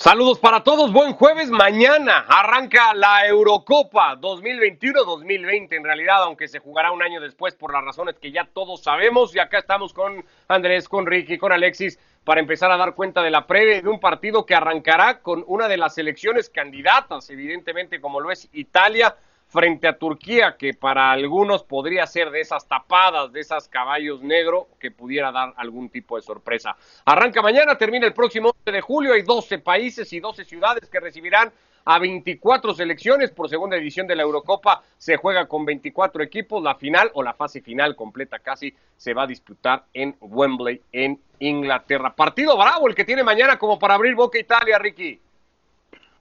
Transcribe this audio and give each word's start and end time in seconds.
Saludos 0.00 0.38
para 0.38 0.62
todos, 0.62 0.92
buen 0.92 1.12
jueves. 1.14 1.50
Mañana 1.50 2.24
arranca 2.28 2.94
la 2.94 3.26
Eurocopa 3.26 4.14
2021-2020 4.20 5.72
en 5.72 5.82
realidad, 5.82 6.22
aunque 6.22 6.46
se 6.46 6.60
jugará 6.60 6.92
un 6.92 7.02
año 7.02 7.20
después 7.20 7.56
por 7.56 7.72
las 7.72 7.84
razones 7.84 8.16
que 8.20 8.30
ya 8.30 8.44
todos 8.44 8.84
sabemos. 8.84 9.34
Y 9.34 9.40
acá 9.40 9.58
estamos 9.58 9.92
con 9.92 10.24
Andrés, 10.46 10.88
con 10.88 11.04
Ricky, 11.04 11.36
con 11.36 11.50
Alexis 11.50 11.98
para 12.22 12.38
empezar 12.38 12.70
a 12.70 12.76
dar 12.76 12.94
cuenta 12.94 13.24
de 13.24 13.32
la 13.32 13.48
previa 13.48 13.82
de 13.82 13.88
un 13.88 13.98
partido 13.98 14.46
que 14.46 14.54
arrancará 14.54 15.20
con 15.20 15.42
una 15.48 15.66
de 15.66 15.78
las 15.78 15.96
selecciones 15.96 16.48
candidatas, 16.48 17.28
evidentemente 17.30 18.00
como 18.00 18.20
lo 18.20 18.30
es 18.30 18.48
Italia, 18.52 19.16
frente 19.48 19.88
a 19.88 19.98
Turquía, 19.98 20.56
que 20.58 20.74
para 20.74 21.10
algunos 21.10 21.64
podría 21.64 22.06
ser 22.06 22.30
de 22.30 22.40
esas 22.40 22.68
tapadas, 22.68 23.32
de 23.32 23.40
esas 23.40 23.66
caballos 23.68 24.22
negros, 24.22 24.66
que 24.78 24.90
pudiera 24.90 25.32
dar 25.32 25.54
algún 25.56 25.88
tipo 25.88 26.16
de 26.16 26.22
sorpresa. 26.22 26.76
Arranca 27.04 27.42
mañana, 27.42 27.76
termina 27.76 28.06
el 28.06 28.12
próximo 28.12 28.50
11 28.50 28.72
de 28.72 28.80
julio, 28.80 29.12
hay 29.14 29.22
12 29.22 29.58
países 29.58 30.12
y 30.12 30.20
12 30.20 30.44
ciudades 30.44 30.88
que 30.88 31.00
recibirán 31.00 31.50
a 31.90 31.98
24 31.98 32.74
selecciones 32.74 33.30
por 33.30 33.48
segunda 33.48 33.78
edición 33.78 34.06
de 34.06 34.14
la 34.14 34.22
Eurocopa. 34.22 34.82
Se 34.98 35.16
juega 35.16 35.46
con 35.46 35.64
24 35.64 36.22
equipos. 36.22 36.62
La 36.62 36.74
final 36.74 37.10
o 37.14 37.22
la 37.22 37.32
fase 37.32 37.62
final 37.62 37.96
completa 37.96 38.40
casi 38.40 38.74
se 38.94 39.14
va 39.14 39.22
a 39.22 39.26
disputar 39.26 39.84
en 39.94 40.14
Wembley, 40.20 40.82
en 40.92 41.18
Inglaterra. 41.38 42.14
Partido 42.14 42.58
bravo 42.58 42.88
el 42.88 42.94
que 42.94 43.06
tiene 43.06 43.24
mañana 43.24 43.58
como 43.58 43.78
para 43.78 43.94
abrir 43.94 44.14
Boca 44.14 44.38
Italia, 44.38 44.78
Ricky. 44.78 45.18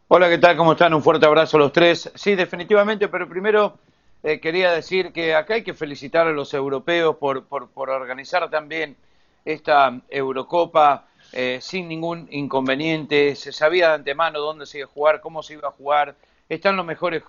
Hola, 0.10 0.30
¿qué 0.30 0.38
tal? 0.38 0.56
¿Cómo 0.56 0.72
están? 0.72 0.94
Un 0.94 1.04
fuerte 1.04 1.26
abrazo 1.26 1.58
a 1.58 1.60
los 1.60 1.74
tres. 1.74 2.10
Sí, 2.16 2.36
definitivamente, 2.36 3.10
pero 3.10 3.28
primero 3.28 3.78
eh, 4.24 4.40
quería 4.40 4.72
decir 4.72 5.12
que 5.12 5.36
acá 5.36 5.56
hay 5.56 5.64
que 5.64 5.74
felicitar 5.74 6.28
a 6.28 6.32
los 6.32 6.54
europeos 6.54 7.18
por, 7.18 7.44
por, 7.44 7.68
por 7.68 7.90
organizar 7.90 8.50
también 8.50 8.96
esta 9.44 10.00
Eurocopa 10.10 11.08
eh, 11.34 11.60
sin 11.62 11.90
ningún 11.90 12.26
inconveniente. 12.32 13.36
Se 13.36 13.52
sabía 13.52 13.90
de 13.90 13.96
antemano 13.96 14.40
dónde 14.40 14.66
se 14.66 14.78
iba 14.78 14.88
a 14.88 14.90
jugar, 14.90 15.20
cómo 15.20 15.44
se 15.44 15.56
iba 15.56 15.68
a 15.68 15.72
jugar. 15.72 16.16
Están 16.48 16.78
los 16.78 16.86
mejores, 16.86 17.24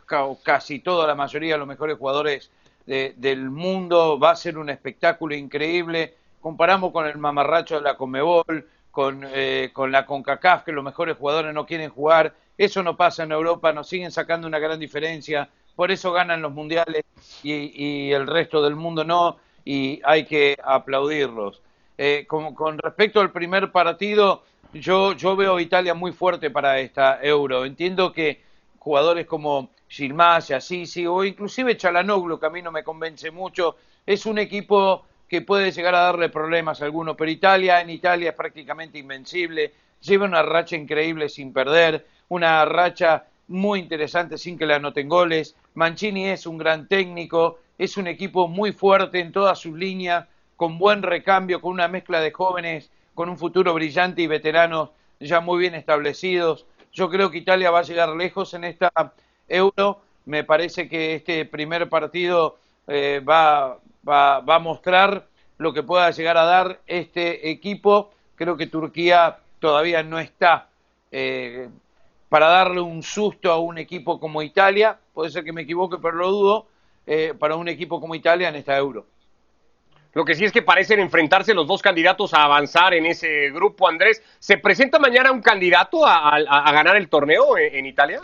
casi 0.45 0.79
toda 0.79 1.05
la 1.09 1.17
mayoría 1.17 1.55
de 1.55 1.59
los 1.59 1.67
mejores 1.67 1.99
jugadores 1.99 2.49
del 2.87 3.51
mundo. 3.51 4.21
Va 4.21 4.31
a 4.31 4.37
ser 4.37 4.57
un 4.57 4.71
espectáculo 4.71 5.35
increíble. 5.35 6.15
Comparamos 6.41 6.93
con 6.93 7.09
el 7.09 7.19
mamarracho 7.19 7.75
de 7.75 7.81
la 7.81 7.97
Comebol, 7.97 8.69
con, 8.91 9.25
eh, 9.27 9.71
con 9.73 9.93
la 9.93 10.07
CONCACAF, 10.07 10.65
que 10.65 10.73
los 10.73 10.85
mejores 10.85 11.17
jugadores 11.17 11.55
no 11.55 11.67
quieren 11.67 11.91
jugar 11.91 12.35
eso 12.59 12.83
no 12.83 12.97
pasa 12.97 13.23
en 13.23 13.31
Europa, 13.31 13.73
nos 13.73 13.89
siguen 13.89 14.11
sacando 14.11 14.49
una 14.49 14.59
gran 14.59 14.81
diferencia, 14.81 15.49
por 15.77 15.93
eso 15.93 16.11
ganan 16.11 16.43
los 16.43 16.53
mundiales 16.53 17.05
y, 17.45 18.11
el 18.11 18.27
resto 18.27 18.61
del 18.61 18.75
mundo 18.75 19.05
no, 19.05 19.37
y 19.65 20.01
hay 20.05 20.25
que 20.25 20.59
aplaudirlos. 20.63 21.63
Eh, 21.97 22.27
con, 22.27 22.79
respecto 22.79 23.21
al 23.21 23.31
primer 23.31 23.71
partido, 23.71 24.43
yo, 24.73 25.13
yo 25.13 25.37
veo 25.37 25.57
a 25.57 25.63
Italia 25.63 25.95
muy 25.95 26.11
fuerte 26.11 26.51
para 26.51 26.81
esta 26.81 27.21
Euro. 27.23 27.65
Entiendo 27.65 28.13
que 28.13 28.43
jugadores 28.81 29.27
como 29.27 29.71
Gilmás, 29.89 30.51
Assisi 30.51 31.07
o 31.07 31.23
inclusive 31.23 31.77
Chalanoglu, 31.77 32.41
que 32.41 32.47
a 32.47 32.51
mí 32.51 32.61
no 32.61 32.73
me 32.73 32.83
convence 32.83 33.31
mucho, 33.31 33.77
es 34.05 34.27
un 34.27 34.39
equipo 34.39 35.05
que 35.29 35.43
puede 35.43 35.73
llegar 35.73 35.95
a 35.95 36.01
darle 36.01 36.29
problemas 36.29 36.81
a 36.81 36.87
alguno, 36.87 37.17
pero 37.17 37.31
Italia 37.31 37.81
en 37.81 37.91
Italia 37.91 38.31
es 38.31 38.37
prácticamente 38.37 38.99
invencible, 38.99 39.73
lleva 40.01 40.25
una 40.25 40.43
racha 40.43 40.77
increíble 40.77 41.29
sin 41.29 41.53
perder 41.53 42.07
una 42.29 42.65
racha 42.65 43.25
muy 43.49 43.81
interesante 43.81 44.39
sin 44.39 44.59
que 44.59 44.67
le 44.67 44.75
anoten 44.75 45.09
goles. 45.09 45.57
Mancini 45.75 46.29
es 46.29 46.47
un 46.47 46.59
gran 46.59 46.87
técnico, 46.87 47.59
es 47.79 47.97
un 47.97 48.07
equipo 48.07 48.49
muy 48.49 48.73
fuerte 48.73 49.21
en 49.21 49.33
todas 49.33 49.59
sus 49.59 49.77
líneas, 49.77 50.27
con 50.57 50.79
buen 50.79 51.03
recambio, 51.03 51.61
con 51.61 51.73
una 51.73 51.89
mezcla 51.89 52.21
de 52.21 52.33
jóvenes, 52.33 52.91
con 53.15 53.29
un 53.29 53.39
futuro 53.39 53.75
brillante 53.75 54.23
y 54.23 54.27
veteranos 54.27 54.91
ya 55.21 55.41
muy 55.41 55.59
bien 55.59 55.75
establecidos. 55.75 56.67
Yo 56.93 57.09
creo 57.09 57.31
que 57.31 57.39
Italia 57.39 57.71
va 57.71 57.81
a 57.81 57.83
llegar 57.83 58.11
lejos 58.11 58.55
en 58.55 58.65
esta 58.65 58.93
Euro. 59.49 60.01
Me 60.27 60.45
parece 60.45 60.89
que 60.89 61.15
este 61.15 61.45
primer 61.45 61.89
partido 61.89 62.59
eh, 62.87 63.23
va, 63.27 63.79
va, 64.09 64.37
a 64.37 64.59
mostrar 64.59 65.27
lo 65.59 65.73
que 65.73 65.83
pueda 65.83 66.11
llegar 66.11 66.37
a 66.37 66.45
dar 66.45 66.81
este 66.87 67.51
equipo. 67.51 68.11
Creo 68.37 68.57
que 68.57 68.67
Turquía 68.67 69.39
todavía 69.59 70.03
no 70.03 70.19
está 70.19 70.69
eh, 71.11 71.69
para 72.29 72.49
darle 72.49 72.81
un 72.81 73.03
susto 73.03 73.51
a 73.51 73.59
un 73.59 73.79
equipo 73.79 74.21
como 74.21 74.43
Italia, 74.43 74.99
puede 75.15 75.31
ser 75.31 75.45
que 75.45 75.53
me 75.53 75.63
equivoque, 75.63 75.97
pero 76.01 76.17
lo 76.17 76.31
dudo, 76.31 76.67
eh, 77.07 77.35
para 77.39 77.57
un 77.57 77.69
equipo 77.69 78.01
como 78.01 78.15
Italia 78.15 78.49
en 78.49 78.57
esta 78.57 78.77
Euro. 78.77 79.07
Lo 80.15 80.25
que 80.25 80.35
sí 80.35 80.45
es 80.45 80.53
que 80.53 80.63
parecen 80.63 81.01
enfrentarse 81.01 81.55
los 81.55 81.67
dos 81.67 81.81
candidatos 81.81 82.35
a 82.35 82.45
avanzar 82.45 82.95
en 82.95 83.07
ese 83.07 83.51
grupo, 83.51 83.89
Andrés. 83.89 84.23
¿Se 84.39 84.59
presenta 84.59 84.99
mañana 84.99 85.31
un 85.31 85.43
candidato 85.43 86.07
a, 86.07 86.73
ganar 86.73 86.97
el 86.97 87.09
torneo 87.09 87.57
en, 87.57 87.87
Italia? 87.87 88.21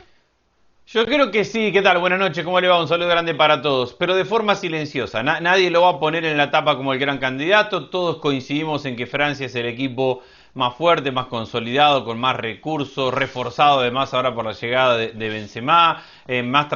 Yo 0.87 1.07
creo 1.07 1.31
que 1.31 1.45
sí. 1.45 1.73
¿Qué 1.73 1.81
tal? 1.81 1.99
Buenas 1.99 2.19
noches. 2.19 2.45
¿Cómo 2.45 2.61
le 2.61 2.69
va? 2.69 2.79
Un 2.79 2.89
saludo 2.89 3.09
grande 3.09 3.35
para 3.35 3.63
todos. 3.63 3.95
Pero 3.95 4.15
de 4.15 4.27
forma 4.27 4.55
silenciosa. 4.55 5.23
nadie 5.23 5.71
lo 5.71 5.81
va 5.83 5.91
a 5.91 5.99
poner 5.99 6.27
en 6.27 6.37
la 6.37 6.51
tapa 6.51 6.77
como 6.77 6.93
el 6.93 6.99
gran 6.99 7.17
candidato. 7.19 7.89
Todos 7.89 8.19
coincidimos 8.19 8.85
en 8.85 8.95
que 8.95 9.07
Francia 9.07 9.47
es 9.47 9.55
el 9.55 9.65
equipo 9.65 10.23
más 10.55 10.77
fuerte, 10.77 11.11
más 11.11 11.27
consolidado, 11.27 12.05
con 12.05 12.19
más 12.19 12.37
recursos, 12.37 13.13
reforzado 13.13 13.81
además 13.81 14.15
ahora 14.15 14.35
por 14.35 14.45
la 14.45 14.53
llegada 14.53 14.97
de, 14.97 15.29
Benzema, 15.29 16.03
eh, 16.27 16.43
más 16.43 16.69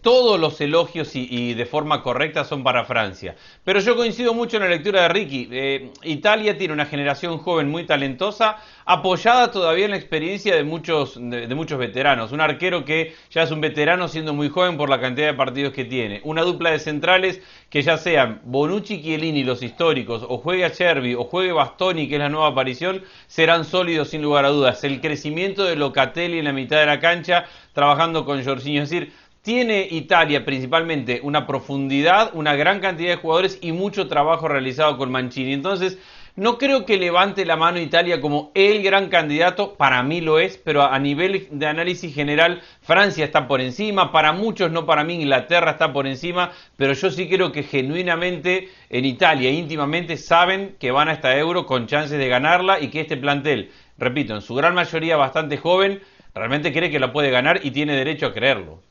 todos 0.00 0.40
los 0.40 0.60
elogios 0.60 1.14
y, 1.14 1.54
de 1.54 1.66
forma 1.66 2.02
correcta 2.02 2.44
son 2.44 2.62
para 2.64 2.84
Francia. 2.84 3.36
Pero 3.62 3.80
yo 3.80 3.94
coincido 3.94 4.32
mucho 4.32 4.56
en 4.56 4.62
la 4.64 4.68
lectura 4.68 5.02
de 5.02 5.08
Ricky. 5.08 5.48
Eh, 5.50 5.92
Italia 6.04 6.56
tiene 6.56 6.72
una 6.72 6.86
generación 6.86 7.38
joven 7.38 7.68
muy 7.68 7.84
talentosa, 7.84 8.56
apoyada 8.86 9.50
todavía 9.50 9.84
en 9.84 9.90
la 9.90 9.96
experiencia 9.96 10.54
de 10.56 10.64
muchos, 10.64 11.18
de, 11.18 11.54
muchos 11.54 11.78
veteranos. 11.78 12.32
Un 12.32 12.40
arquero 12.40 12.84
que 12.84 13.14
ya 13.30 13.42
es 13.42 13.50
un 13.50 13.60
veterano 13.60 14.08
siendo 14.08 14.32
muy 14.32 14.48
joven 14.48 14.76
por 14.76 14.88
la 14.88 15.00
cantidad 15.00 15.26
de 15.26 15.34
partidos 15.34 15.72
que 15.72 15.84
tiene. 15.84 16.20
Una 16.24 16.42
dupla 16.42 16.70
de 16.70 16.78
centrales 16.78 17.42
que 17.68 17.82
ya 17.82 17.98
sean 17.98 18.40
Bonucci, 18.44 19.02
Chiellini, 19.02 19.44
los 19.44 19.62
históricos, 19.62 20.24
o 20.26 20.38
juegue 20.38 20.64
a 20.64 20.72
Chervi, 20.72 21.14
o 21.14 21.24
juegue 21.24 21.52
Bastoni, 21.52 22.08
que 22.08 22.14
es 22.14 22.20
la 22.20 22.28
nueva 22.28 22.48
aparición, 22.48 23.02
serán 23.26 23.64
sólidos 23.64 24.08
sin 24.08 24.22
lugar 24.22 24.44
a 24.44 24.50
dudas. 24.50 24.84
El 24.84 25.00
crecimiento 25.00 25.64
de 25.64 25.76
Locatelli 25.76 26.38
en 26.38 26.44
la 26.44 26.52
mitad 26.52 26.78
de 26.78 26.86
la 26.86 27.00
cancha, 27.00 27.46
trabajando 27.72 28.24
con 28.24 28.44
Jorginho. 28.44 28.82
Es 28.82 28.90
decir, 28.90 29.12
tiene 29.42 29.86
Italia 29.90 30.44
principalmente 30.44 31.20
una 31.22 31.46
profundidad, 31.46 32.30
una 32.34 32.56
gran 32.56 32.80
cantidad 32.80 33.10
de 33.10 33.16
jugadores 33.16 33.58
y 33.60 33.72
mucho 33.72 34.08
trabajo 34.08 34.48
realizado 34.48 34.98
con 34.98 35.12
Mancini. 35.12 35.52
Entonces, 35.52 35.98
no 36.36 36.58
creo 36.58 36.84
que 36.84 36.98
levante 36.98 37.46
la 37.46 37.56
mano 37.56 37.80
Italia 37.80 38.20
como 38.20 38.52
el 38.54 38.82
gran 38.82 39.08
candidato, 39.08 39.74
para 39.74 40.02
mí 40.02 40.20
lo 40.20 40.38
es, 40.38 40.58
pero 40.58 40.82
a 40.82 40.98
nivel 40.98 41.48
de 41.50 41.66
análisis 41.66 42.14
general 42.14 42.60
Francia 42.82 43.24
está 43.24 43.48
por 43.48 43.62
encima, 43.62 44.12
para 44.12 44.32
muchos, 44.32 44.70
no 44.70 44.84
para 44.84 45.02
mí, 45.02 45.14
Inglaterra 45.14 45.72
está 45.72 45.94
por 45.94 46.06
encima, 46.06 46.52
pero 46.76 46.92
yo 46.92 47.10
sí 47.10 47.28
creo 47.28 47.52
que 47.52 47.62
genuinamente 47.62 48.68
en 48.90 49.06
Italia, 49.06 49.50
íntimamente, 49.50 50.18
saben 50.18 50.76
que 50.78 50.90
van 50.90 51.08
a 51.08 51.14
esta 51.14 51.36
euro 51.36 51.64
con 51.64 51.86
chances 51.86 52.18
de 52.18 52.28
ganarla 52.28 52.80
y 52.80 52.88
que 52.88 53.00
este 53.00 53.16
plantel, 53.16 53.70
repito, 53.96 54.34
en 54.34 54.42
su 54.42 54.54
gran 54.54 54.74
mayoría 54.74 55.16
bastante 55.16 55.56
joven, 55.56 56.02
realmente 56.34 56.72
cree 56.72 56.90
que 56.90 57.00
la 57.00 57.12
puede 57.12 57.30
ganar 57.30 57.60
y 57.62 57.70
tiene 57.70 57.96
derecho 57.96 58.26
a 58.26 58.34
creerlo. 58.34 58.82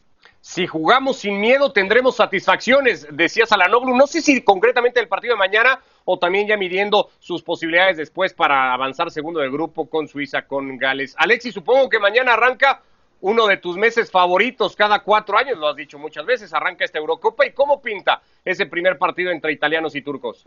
Si 0.48 0.68
jugamos 0.68 1.18
sin 1.18 1.42
miedo, 1.42 1.72
tendremos 1.72 2.18
satisfacciones, 2.18 3.08
decía 3.10 3.48
Salanoglu. 3.48 3.98
No 3.98 4.06
sé 4.06 4.22
si 4.22 4.44
concretamente 4.44 5.00
el 5.00 5.08
partido 5.08 5.34
de 5.34 5.40
mañana 5.40 5.82
o 6.06 6.20
también 6.20 6.48
ya 6.48 6.56
midiendo 6.56 7.10
sus 7.18 7.42
posibilidades 7.42 7.98
después 7.98 8.36
para 8.36 8.72
avanzar 8.72 9.10
segundo 9.10 9.40
del 9.40 9.50
grupo 9.50 9.90
con 9.90 10.08
Suiza, 10.08 10.44
con 10.44 10.78
Gales. 10.78 11.16
Alexis, 11.18 11.56
supongo 11.56 11.90
que 11.90 11.98
mañana 11.98 12.34
arranca 12.34 12.84
uno 13.22 13.48
de 13.48 13.58
tus 13.58 13.76
meses 13.76 14.12
favoritos 14.12 14.76
cada 14.76 15.00
cuatro 15.00 15.36
años, 15.36 15.58
lo 15.58 15.68
has 15.68 15.76
dicho 15.76 15.98
muchas 15.98 16.28
veces, 16.28 16.54
arranca 16.54 16.86
esta 16.86 17.00
Eurocopa. 17.00 17.44
¿Y 17.48 17.52
cómo 17.52 17.82
pinta 17.82 18.22
ese 18.46 18.68
primer 18.68 19.00
partido 19.00 19.32
entre 19.32 19.52
italianos 19.52 19.96
y 19.96 20.04
turcos? 20.04 20.46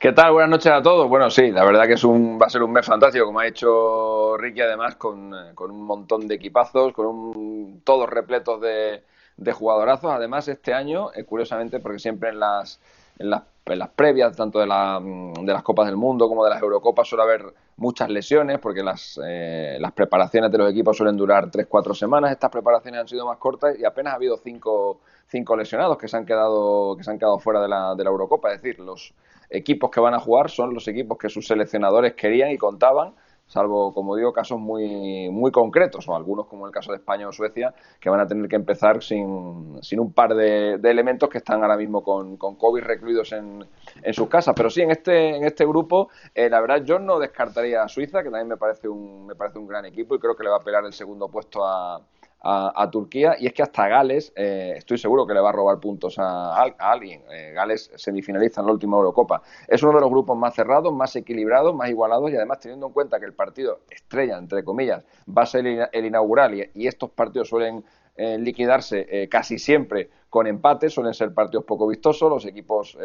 ¿Qué 0.00 0.12
tal? 0.12 0.32
Buenas 0.32 0.50
noches 0.50 0.70
a 0.70 0.80
todos. 0.80 1.08
Bueno, 1.08 1.28
sí, 1.28 1.50
la 1.50 1.64
verdad 1.64 1.86
que 1.88 1.94
es 1.94 2.04
un, 2.04 2.38
va 2.40 2.46
a 2.46 2.50
ser 2.50 2.62
un 2.62 2.70
mes 2.72 2.86
fantástico, 2.86 3.24
como 3.26 3.40
ha 3.40 3.46
hecho 3.48 4.36
Ricky, 4.36 4.60
además, 4.60 4.94
con, 4.94 5.34
eh, 5.34 5.52
un 5.58 5.82
montón 5.82 6.28
de 6.28 6.36
equipazos, 6.36 6.92
con 6.92 7.06
un, 7.06 7.82
todos 7.84 8.08
repletos 8.08 8.60
de, 8.60 9.02
de 9.36 9.52
jugadorazos. 9.52 10.12
Además, 10.12 10.46
este 10.46 10.72
año, 10.72 11.10
eh, 11.14 11.24
curiosamente, 11.24 11.80
porque 11.80 11.98
siempre 11.98 12.28
en 12.28 12.38
las, 12.38 12.80
en 13.18 13.30
las, 13.30 13.42
las 13.66 13.88
previas, 13.88 14.36
tanto 14.36 14.60
de, 14.60 14.68
la, 14.68 15.00
mm, 15.00 15.44
de 15.44 15.52
las 15.52 15.64
Copas 15.64 15.86
del 15.86 15.96
Mundo 15.96 16.28
como 16.28 16.44
de 16.44 16.50
las 16.50 16.62
Eurocopas, 16.62 17.08
suele 17.08 17.24
haber 17.24 17.52
muchas 17.78 18.10
lesiones, 18.10 18.58
porque 18.58 18.82
las, 18.82 19.18
eh, 19.24 19.78
las 19.80 19.92
preparaciones 19.92 20.52
de 20.52 20.58
los 20.58 20.70
equipos 20.70 20.96
suelen 20.96 21.16
durar 21.16 21.50
3-4 21.50 21.94
semanas. 21.94 22.32
Estas 22.32 22.50
preparaciones 22.50 23.00
han 23.00 23.08
sido 23.08 23.26
más 23.26 23.38
cortas 23.38 23.78
y 23.78 23.84
apenas 23.84 24.12
ha 24.12 24.16
habido 24.16 24.36
5 24.36 25.00
cinco, 25.28 25.56
lesionados 25.56 25.98
que 25.98 26.08
se 26.08 26.16
han 26.16 26.26
quedado, 26.26 26.96
que 26.96 27.04
se 27.04 27.10
han 27.10 27.18
quedado 27.18 27.38
fuera 27.38 27.60
de 27.60 27.68
la, 27.68 27.94
de 27.94 28.04
la 28.04 28.10
Eurocopa. 28.10 28.52
Es 28.52 28.62
decir, 28.62 28.80
los 28.80 29.14
equipos 29.50 29.90
que 29.90 30.00
van 30.00 30.14
a 30.14 30.18
jugar 30.18 30.50
son 30.50 30.74
los 30.74 30.88
equipos 30.88 31.18
que 31.18 31.28
sus 31.28 31.46
seleccionadores 31.46 32.14
querían 32.14 32.50
y 32.50 32.58
contaban 32.58 33.14
salvo, 33.48 33.92
como 33.92 34.14
digo, 34.14 34.32
casos 34.32 34.60
muy, 34.60 35.28
muy 35.30 35.50
concretos, 35.50 36.08
o 36.08 36.14
algunos 36.14 36.46
como 36.46 36.66
el 36.66 36.72
caso 36.72 36.92
de 36.92 36.98
España 36.98 37.26
o 37.26 37.32
Suecia, 37.32 37.74
que 37.98 38.10
van 38.10 38.20
a 38.20 38.26
tener 38.26 38.48
que 38.48 38.56
empezar 38.56 39.02
sin, 39.02 39.82
sin 39.82 39.98
un 39.98 40.12
par 40.12 40.34
de, 40.34 40.74
elementos 40.74 41.28
que 41.28 41.38
están 41.38 41.62
ahora 41.62 41.76
mismo 41.76 42.02
con, 42.02 42.36
con 42.36 42.56
COVID 42.56 42.82
recluidos 42.82 43.32
en, 43.32 43.64
en, 44.02 44.14
sus 44.14 44.28
casas. 44.28 44.54
Pero 44.56 44.70
sí, 44.70 44.82
en 44.82 44.90
este, 44.90 45.36
en 45.36 45.44
este 45.44 45.66
grupo, 45.66 46.10
eh, 46.34 46.48
la 46.48 46.60
verdad, 46.60 46.82
yo 46.84 46.98
no 46.98 47.18
descartaría 47.18 47.82
a 47.82 47.88
Suiza, 47.88 48.22
que 48.22 48.30
también 48.30 48.48
me 48.48 48.56
parece 48.56 48.88
un, 48.88 49.26
me 49.26 49.34
parece 49.34 49.58
un 49.58 49.66
gran 49.66 49.84
equipo 49.86 50.14
y 50.14 50.18
creo 50.18 50.36
que 50.36 50.44
le 50.44 50.50
va 50.50 50.56
a 50.56 50.64
pegar 50.64 50.84
el 50.84 50.92
segundo 50.92 51.28
puesto 51.28 51.64
a, 51.64 52.00
a, 52.40 52.88
Turquía 52.90 53.36
y 53.38 53.46
es 53.46 53.52
que 53.52 53.62
hasta 53.62 53.88
Gales 53.88 54.32
eh, 54.36 54.74
estoy 54.76 54.96
seguro 54.96 55.26
que 55.26 55.34
le 55.34 55.40
va 55.40 55.50
a 55.50 55.52
robar 55.52 55.80
puntos 55.80 56.18
a, 56.18 56.54
alguien. 56.78 57.22
Eh, 57.30 57.52
Gales 57.52 57.90
semifinaliza 57.96 58.60
en 58.60 58.66
la 58.68 58.72
última 58.72 58.96
Eurocopa. 58.96 59.42
Es 59.66 59.82
uno 59.82 59.94
de 59.94 60.00
los 60.00 60.10
grupos 60.10 60.36
más 60.38 60.54
cerrados, 60.54 60.92
más 60.92 61.14
equilibrados, 61.16 61.74
más 61.74 61.90
igualados 61.90 62.30
y 62.30 62.36
además 62.36 62.60
teniendo 62.60 62.86
en 62.86 62.92
cuenta 62.92 63.18
que 63.18 63.26
el 63.26 63.34
partido 63.34 63.80
estrella, 63.90 64.38
entre 64.38 64.62
comillas, 64.62 65.04
va 65.36 65.42
a 65.42 65.46
ser 65.46 65.66
el, 65.66 66.04
inaugural 66.04 66.54
y, 66.74 66.86
estos 66.86 67.10
partidos 67.10 67.48
suelen 67.48 67.84
eh, 68.16 68.38
liquidarse 68.38 69.28
casi 69.28 69.58
siempre 69.58 70.08
con 70.30 70.46
empates, 70.46 70.92
suelen 70.92 71.14
ser 71.14 71.34
partidos 71.34 71.64
poco 71.64 71.86
vistosos, 71.86 72.30
los 72.30 72.44
equipos 72.46 72.96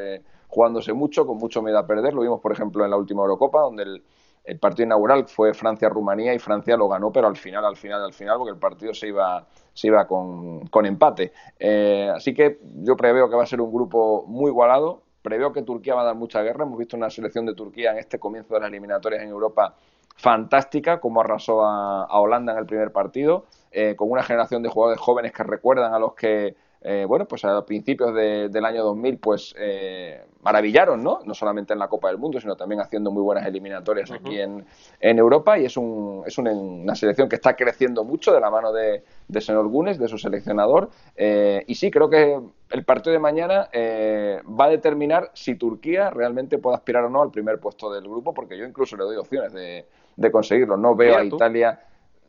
jugándose 0.47 0.93
mucho, 0.93 1.25
con 1.25 1.37
mucho 1.37 1.61
miedo 1.61 1.79
a 1.79 1.87
perder. 1.87 2.13
Lo 2.13 2.21
vimos, 2.21 2.39
por 2.39 2.51
ejemplo, 2.51 2.85
en 2.85 2.91
la 2.91 2.97
última 2.97 3.23
Eurocopa, 3.23 3.61
donde 3.61 3.83
el, 3.83 4.03
el 4.43 4.59
partido 4.59 4.85
inaugural 4.85 5.27
fue 5.27 5.53
Francia-Rumanía 5.53 6.33
y 6.33 6.39
Francia 6.39 6.75
lo 6.75 6.89
ganó, 6.89 7.11
pero 7.11 7.27
al 7.27 7.37
final, 7.37 7.63
al 7.65 7.77
final, 7.77 8.03
al 8.03 8.13
final, 8.13 8.37
porque 8.37 8.51
el 8.51 8.59
partido 8.59 8.93
se 8.93 9.07
iba, 9.07 9.45
se 9.73 9.87
iba 9.87 10.05
con, 10.05 10.67
con 10.67 10.85
empate. 10.85 11.31
Eh, 11.57 12.11
así 12.13 12.33
que 12.33 12.59
yo 12.81 12.97
preveo 12.97 13.29
que 13.29 13.35
va 13.35 13.43
a 13.43 13.47
ser 13.47 13.61
un 13.61 13.71
grupo 13.71 14.25
muy 14.27 14.49
igualado. 14.49 15.03
Preveo 15.21 15.53
que 15.53 15.61
Turquía 15.61 15.95
va 15.95 16.01
a 16.01 16.05
dar 16.05 16.15
mucha 16.15 16.41
guerra. 16.41 16.65
Hemos 16.65 16.77
visto 16.77 16.97
una 16.97 17.09
selección 17.09 17.45
de 17.45 17.55
Turquía 17.55 17.91
en 17.91 17.99
este 17.99 18.19
comienzo 18.19 18.53
de 18.53 18.59
las 18.59 18.69
eliminatorias 18.69 19.23
en 19.23 19.29
Europa 19.29 19.75
fantástica, 20.15 20.99
como 20.99 21.21
arrasó 21.21 21.63
a, 21.63 22.19
Holanda 22.19 22.51
en 22.53 22.59
el 22.59 22.65
primer 22.65 22.91
partido, 22.91 23.45
eh, 23.71 23.95
con 23.95 24.11
una 24.11 24.23
generación 24.23 24.61
de 24.61 24.69
jugadores 24.69 24.99
jóvenes 24.99 25.31
que 25.31 25.43
recuerdan 25.43 25.93
a 25.93 25.99
los 25.99 26.13
que 26.13 26.55
eh, 26.85 27.05
bueno, 27.07 27.25
pues 27.25 27.45
a 27.45 27.65
principios 27.65 28.13
del 28.13 28.65
año 28.65 28.83
2000, 28.83 29.17
pues 29.17 29.55
eh, 29.57 30.21
maravillaron, 30.41 31.01
¿no? 31.01 31.21
No 31.23 31.33
solamente 31.33 31.71
en 31.71 31.79
la 31.79 31.87
Copa 31.87 32.09
del 32.09 32.17
Mundo, 32.17 32.41
sino 32.41 32.57
también 32.57 32.81
haciendo 32.81 33.09
muy 33.09 33.23
buenas 33.23 33.45
eliminatorias 33.45 34.11
aquí 34.11 34.41
en, 34.41 34.65
en, 34.99 35.17
Europa 35.17 35.57
y 35.57 35.63
es, 35.63 35.77
un, 35.77 36.23
es 36.25 36.37
una 36.37 36.93
selección 36.95 37.29
que 37.29 37.37
está 37.37 37.55
creciendo 37.55 38.03
mucho 38.03 38.33
de 38.33 38.41
la 38.41 38.51
mano 38.51 38.73
de, 38.73 39.01
de 39.29 39.41
señor 39.41 39.69
Gunes, 39.69 39.97
de 39.97 40.09
su 40.09 40.17
seleccionador. 40.17 40.89
Eh, 41.15 41.63
y 41.67 41.75
sí, 41.75 41.89
creo 41.89 42.09
que 42.09 42.37
el 42.69 42.83
partido 42.83 43.13
de 43.13 43.19
mañana 43.19 43.69
va 43.73 44.65
a 44.65 44.69
determinar 44.69 45.31
si 45.33 45.55
Turquía 45.55 46.09
realmente 46.09 46.57
puede 46.57 46.75
aspirar 46.75 47.05
o 47.05 47.09
no 47.09 47.21
al 47.21 47.31
primer 47.31 47.59
puesto 47.61 47.93
del 47.93 48.03
grupo, 48.03 48.33
porque 48.33 48.57
yo 48.57 48.65
incluso 48.65 48.97
le 48.97 49.05
doy 49.05 49.15
opciones 49.15 49.53
de, 49.53 49.85
de 50.17 50.31
conseguirlo. 50.31 50.75
No 50.75 50.95
veo 50.95 51.17
a 51.17 51.23
Italia 51.23 51.79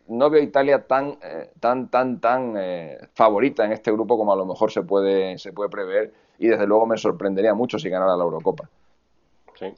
no 0.09 0.31
veo 0.31 0.41
a 0.41 0.45
Italia 0.45 0.87
tan, 0.87 1.19
eh, 1.23 1.51
tan, 1.61 1.89
tan, 1.89 2.21
tan 2.21 2.55
eh, 2.57 2.99
favorita 3.15 3.65
en 3.65 3.73
este 3.73 3.91
grupo 3.93 4.19
como 4.19 4.33
a 4.33 4.37
lo 4.37 4.47
mejor 4.47 4.71
se 4.71 4.83
puede, 4.83 5.39
se 5.39 5.53
puede 5.53 5.71
prever 5.71 6.13
y 6.39 6.49
desde 6.49 6.67
luego 6.67 6.87
me 6.87 6.99
sorprendería 6.99 7.55
mucho 7.55 7.79
si 7.79 7.89
ganara 7.89 8.17
la 8.17 8.25
Eurocopa. 8.25 8.69
Sí. 9.55 9.73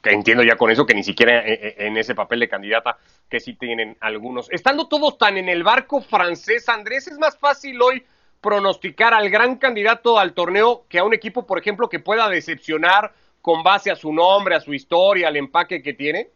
Que 0.00 0.10
entiendo 0.10 0.44
ya 0.44 0.56
con 0.56 0.70
eso 0.70 0.86
que 0.86 0.94
ni 0.94 1.02
siquiera 1.02 1.44
eh, 1.44 1.74
en 1.78 1.96
ese 1.96 2.14
papel 2.14 2.40
de 2.40 2.48
candidata 2.48 2.98
que 3.28 3.40
sí 3.40 3.54
tienen 3.54 3.96
algunos. 4.00 4.48
Estando 4.50 4.86
todos 4.86 5.18
tan 5.18 5.36
en 5.36 5.48
el 5.48 5.64
barco 5.64 6.00
francés, 6.00 6.68
Andrés, 6.68 7.08
es 7.08 7.18
más 7.18 7.36
fácil 7.36 7.80
hoy 7.82 8.04
pronosticar 8.40 9.12
al 9.12 9.28
gran 9.28 9.56
candidato 9.56 10.18
al 10.20 10.34
torneo 10.34 10.84
que 10.88 11.00
a 11.00 11.04
un 11.04 11.14
equipo, 11.14 11.46
por 11.46 11.58
ejemplo, 11.58 11.88
que 11.88 11.98
pueda 11.98 12.28
decepcionar 12.28 13.12
con 13.42 13.64
base 13.64 13.90
a 13.90 13.96
su 13.96 14.12
nombre, 14.12 14.54
a 14.54 14.60
su 14.60 14.72
historia, 14.72 15.28
al 15.28 15.36
empaque 15.36 15.82
que 15.82 15.94
tiene. 15.94 16.30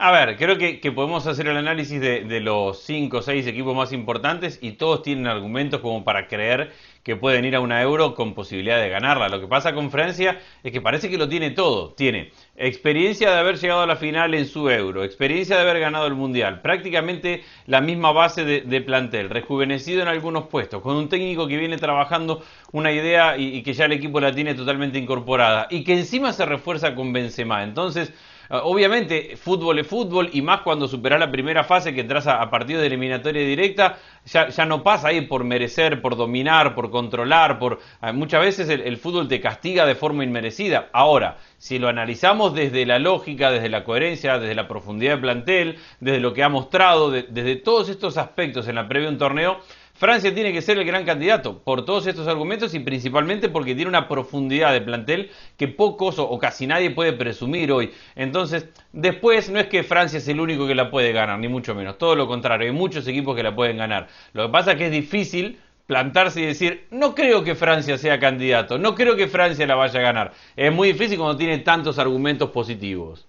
A 0.00 0.12
ver, 0.12 0.36
creo 0.36 0.58
que, 0.58 0.92
podemos 0.92 1.26
hacer 1.26 1.48
el 1.48 1.56
análisis 1.56 2.00
de, 2.00 2.40
los 2.40 2.84
cinco 2.84 3.16
o 3.18 3.22
seis 3.22 3.48
equipos 3.48 3.74
más 3.74 3.92
importantes 3.92 4.60
y 4.62 4.72
todos 4.74 5.02
tienen 5.02 5.26
argumentos 5.26 5.80
como 5.80 6.04
para 6.04 6.28
creer 6.28 6.70
que 7.02 7.16
pueden 7.16 7.44
ir 7.44 7.56
a 7.56 7.60
una 7.60 7.82
euro 7.82 8.14
con 8.14 8.32
posibilidad 8.32 8.80
de 8.80 8.90
ganarla. 8.90 9.28
Lo 9.28 9.40
que 9.40 9.48
pasa 9.48 9.74
con 9.74 9.90
Francia 9.90 10.38
es 10.62 10.70
que 10.70 10.80
parece 10.80 11.10
que 11.10 11.18
lo 11.18 11.28
tiene 11.28 11.50
todo. 11.50 11.94
Tiene 11.94 12.30
experiencia 12.54 13.32
de 13.32 13.38
haber 13.40 13.58
llegado 13.58 13.80
a 13.80 13.88
la 13.88 13.96
final 13.96 14.34
en 14.34 14.46
su 14.46 14.70
euro, 14.70 15.02
experiencia 15.02 15.56
de 15.56 15.62
haber 15.62 15.80
ganado 15.80 16.06
el 16.06 16.14
mundial, 16.14 16.60
prácticamente 16.60 17.42
la 17.66 17.80
misma 17.80 18.12
base 18.12 18.44
de, 18.44 18.80
plantel, 18.82 19.28
rejuvenecido 19.30 20.02
en 20.02 20.06
algunos 20.06 20.46
puestos, 20.46 20.80
con 20.80 20.94
un 20.94 21.08
técnico 21.08 21.48
que 21.48 21.56
viene 21.56 21.76
trabajando 21.76 22.44
una 22.70 22.92
idea 22.92 23.36
y, 23.36 23.48
y 23.48 23.62
que 23.64 23.72
ya 23.72 23.86
el 23.86 23.92
equipo 23.92 24.20
la 24.20 24.32
tiene 24.32 24.54
totalmente 24.54 24.96
incorporada 24.96 25.66
y 25.70 25.82
que 25.82 25.94
encima 25.94 26.32
se 26.32 26.46
refuerza 26.46 26.94
con 26.94 27.12
Benzema. 27.12 27.64
Entonces, 27.64 28.12
obviamente, 28.50 29.36
fútbol 29.36 29.78
es 29.78 29.86
fútbol 29.86 30.30
y 30.32 30.42
más 30.42 30.62
cuando 30.62 30.88
superás 30.88 31.20
la 31.20 31.30
primera 31.30 31.64
fase 31.64 31.94
que 31.94 32.00
entras 32.00 32.26
a, 32.26 32.48
partidos 32.50 32.80
de 32.80 32.86
eliminatoria 32.86 33.42
directa, 33.42 33.98
ya, 34.24 34.48
ya, 34.48 34.64
no 34.64 34.82
pasa 34.82 35.08
ahí 35.08 35.22
por 35.22 35.44
merecer, 35.44 36.00
por 36.00 36.16
dominar, 36.16 36.74
por 36.74 36.90
controlar, 36.90 37.58
por 37.58 37.80
ah, 38.00 38.12
muchas 38.12 38.40
veces 38.40 38.68
el, 38.68 38.96
fútbol 38.96 39.28
te 39.28 39.40
castiga 39.40 39.86
de 39.86 39.94
forma 39.94 40.24
inmerecida. 40.24 40.88
Ahora, 40.92 41.38
si 41.58 41.78
lo 41.78 41.88
analizamos 41.88 42.54
desde 42.54 42.86
la 42.86 42.98
lógica, 42.98 43.50
desde 43.50 43.68
la 43.68 43.84
coherencia, 43.84 44.38
desde 44.38 44.54
la 44.54 44.68
profundidad 44.68 45.16
de 45.16 45.22
plantel, 45.22 45.78
desde 46.00 46.20
lo 46.20 46.32
que 46.32 46.42
ha 46.42 46.48
mostrado, 46.48 47.10
desde 47.10 47.56
todos 47.56 47.88
estos 47.88 48.16
aspectos 48.16 48.68
en 48.68 48.76
la 48.76 48.88
previa 48.88 49.08
de 49.08 49.14
un 49.14 49.18
torneo, 49.18 49.60
Francia 49.98 50.32
tiene 50.32 50.52
que 50.52 50.62
ser 50.62 50.78
el 50.78 50.84
gran 50.84 51.04
candidato 51.04 51.58
por 51.58 51.84
todos 51.84 52.06
estos 52.06 52.28
argumentos 52.28 52.72
y 52.72 52.78
principalmente 52.78 53.48
porque 53.48 53.74
tiene 53.74 53.88
una 53.88 54.06
profundidad 54.06 54.72
de 54.72 54.80
plantel 54.80 55.30
que 55.56 55.66
pocos 55.66 56.20
o, 56.20 56.38
casi 56.38 56.68
nadie 56.68 56.92
puede 56.92 57.12
presumir 57.12 57.72
hoy. 57.72 57.90
Entonces, 58.14 58.68
después 58.92 59.50
no 59.50 59.58
es 59.58 59.66
que 59.66 59.82
Francia 59.82 60.18
es 60.18 60.28
el 60.28 60.38
único 60.38 60.68
que 60.68 60.76
la 60.76 60.88
puede 60.88 61.10
ganar, 61.10 61.40
ni 61.40 61.48
mucho 61.48 61.74
menos. 61.74 61.98
Todo 61.98 62.14
lo 62.14 62.28
contrario, 62.28 62.68
hay 62.68 62.72
muchos 62.72 63.08
equipos 63.08 63.34
que 63.34 63.42
la 63.42 63.56
pueden 63.56 63.76
ganar. 63.76 64.06
Lo 64.34 64.46
que 64.46 64.52
pasa 64.52 64.72
es 64.72 64.78
que 64.78 64.86
es 64.86 64.92
difícil 64.92 65.58
plantarse 65.88 66.42
y 66.42 66.46
decir, 66.46 66.86
no 66.92 67.16
creo 67.16 67.42
que 67.42 67.56
Francia 67.56 67.98
sea 67.98 68.20
candidato, 68.20 68.78
no 68.78 68.94
creo 68.94 69.16
que 69.16 69.26
Francia 69.26 69.66
la 69.66 69.74
vaya 69.74 69.98
a 69.98 70.02
ganar. 70.04 70.32
Es 70.54 70.72
muy 70.72 70.92
difícil 70.92 71.18
cuando 71.18 71.36
tiene 71.36 71.58
tantos 71.58 71.98
argumentos 71.98 72.50
positivos 72.50 73.26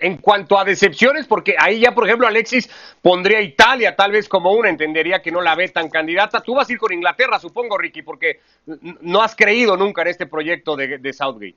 en 0.00 0.16
cuanto 0.16 0.58
a 0.58 0.64
decepciones, 0.64 1.26
porque 1.26 1.54
ahí 1.58 1.80
ya, 1.80 1.92
por 1.92 2.06
ejemplo, 2.06 2.26
Alexis 2.26 2.68
pondría 3.02 3.38
a 3.38 3.42
Italia 3.42 3.94
tal 3.94 4.12
vez 4.12 4.28
como 4.28 4.52
una, 4.52 4.70
entendería 4.70 5.20
que 5.20 5.30
no 5.30 5.42
la 5.42 5.54
ve 5.54 5.68
tan 5.68 5.90
candidata. 5.90 6.40
Tú 6.40 6.54
vas 6.54 6.68
a 6.68 6.72
ir 6.72 6.78
con 6.78 6.92
Inglaterra, 6.92 7.38
supongo, 7.38 7.76
Ricky, 7.76 8.02
porque 8.02 8.40
no 9.02 9.22
has 9.22 9.36
creído 9.36 9.76
nunca 9.76 10.02
en 10.02 10.08
este 10.08 10.26
proyecto 10.26 10.74
de, 10.74 11.12
Southgate. 11.12 11.56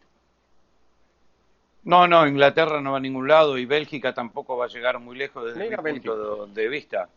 No, 1.86 2.08
no, 2.08 2.28
Inglaterra 2.28 2.82
no 2.82 2.92
va 2.92 2.98
a 2.98 3.02
ningún 3.02 3.28
lado 3.28 3.58
y 3.58 3.66
Bélgica 3.66 4.14
tampoco 4.14 4.58
va 4.58 4.66
a 4.66 4.70
llegar 4.70 5.00
muy 5.00 5.18
lejos 5.18 5.46
desde 5.46 5.70
mi 5.70 5.76
punto 5.76 6.48
de, 6.48 6.68
vista. 6.68 7.10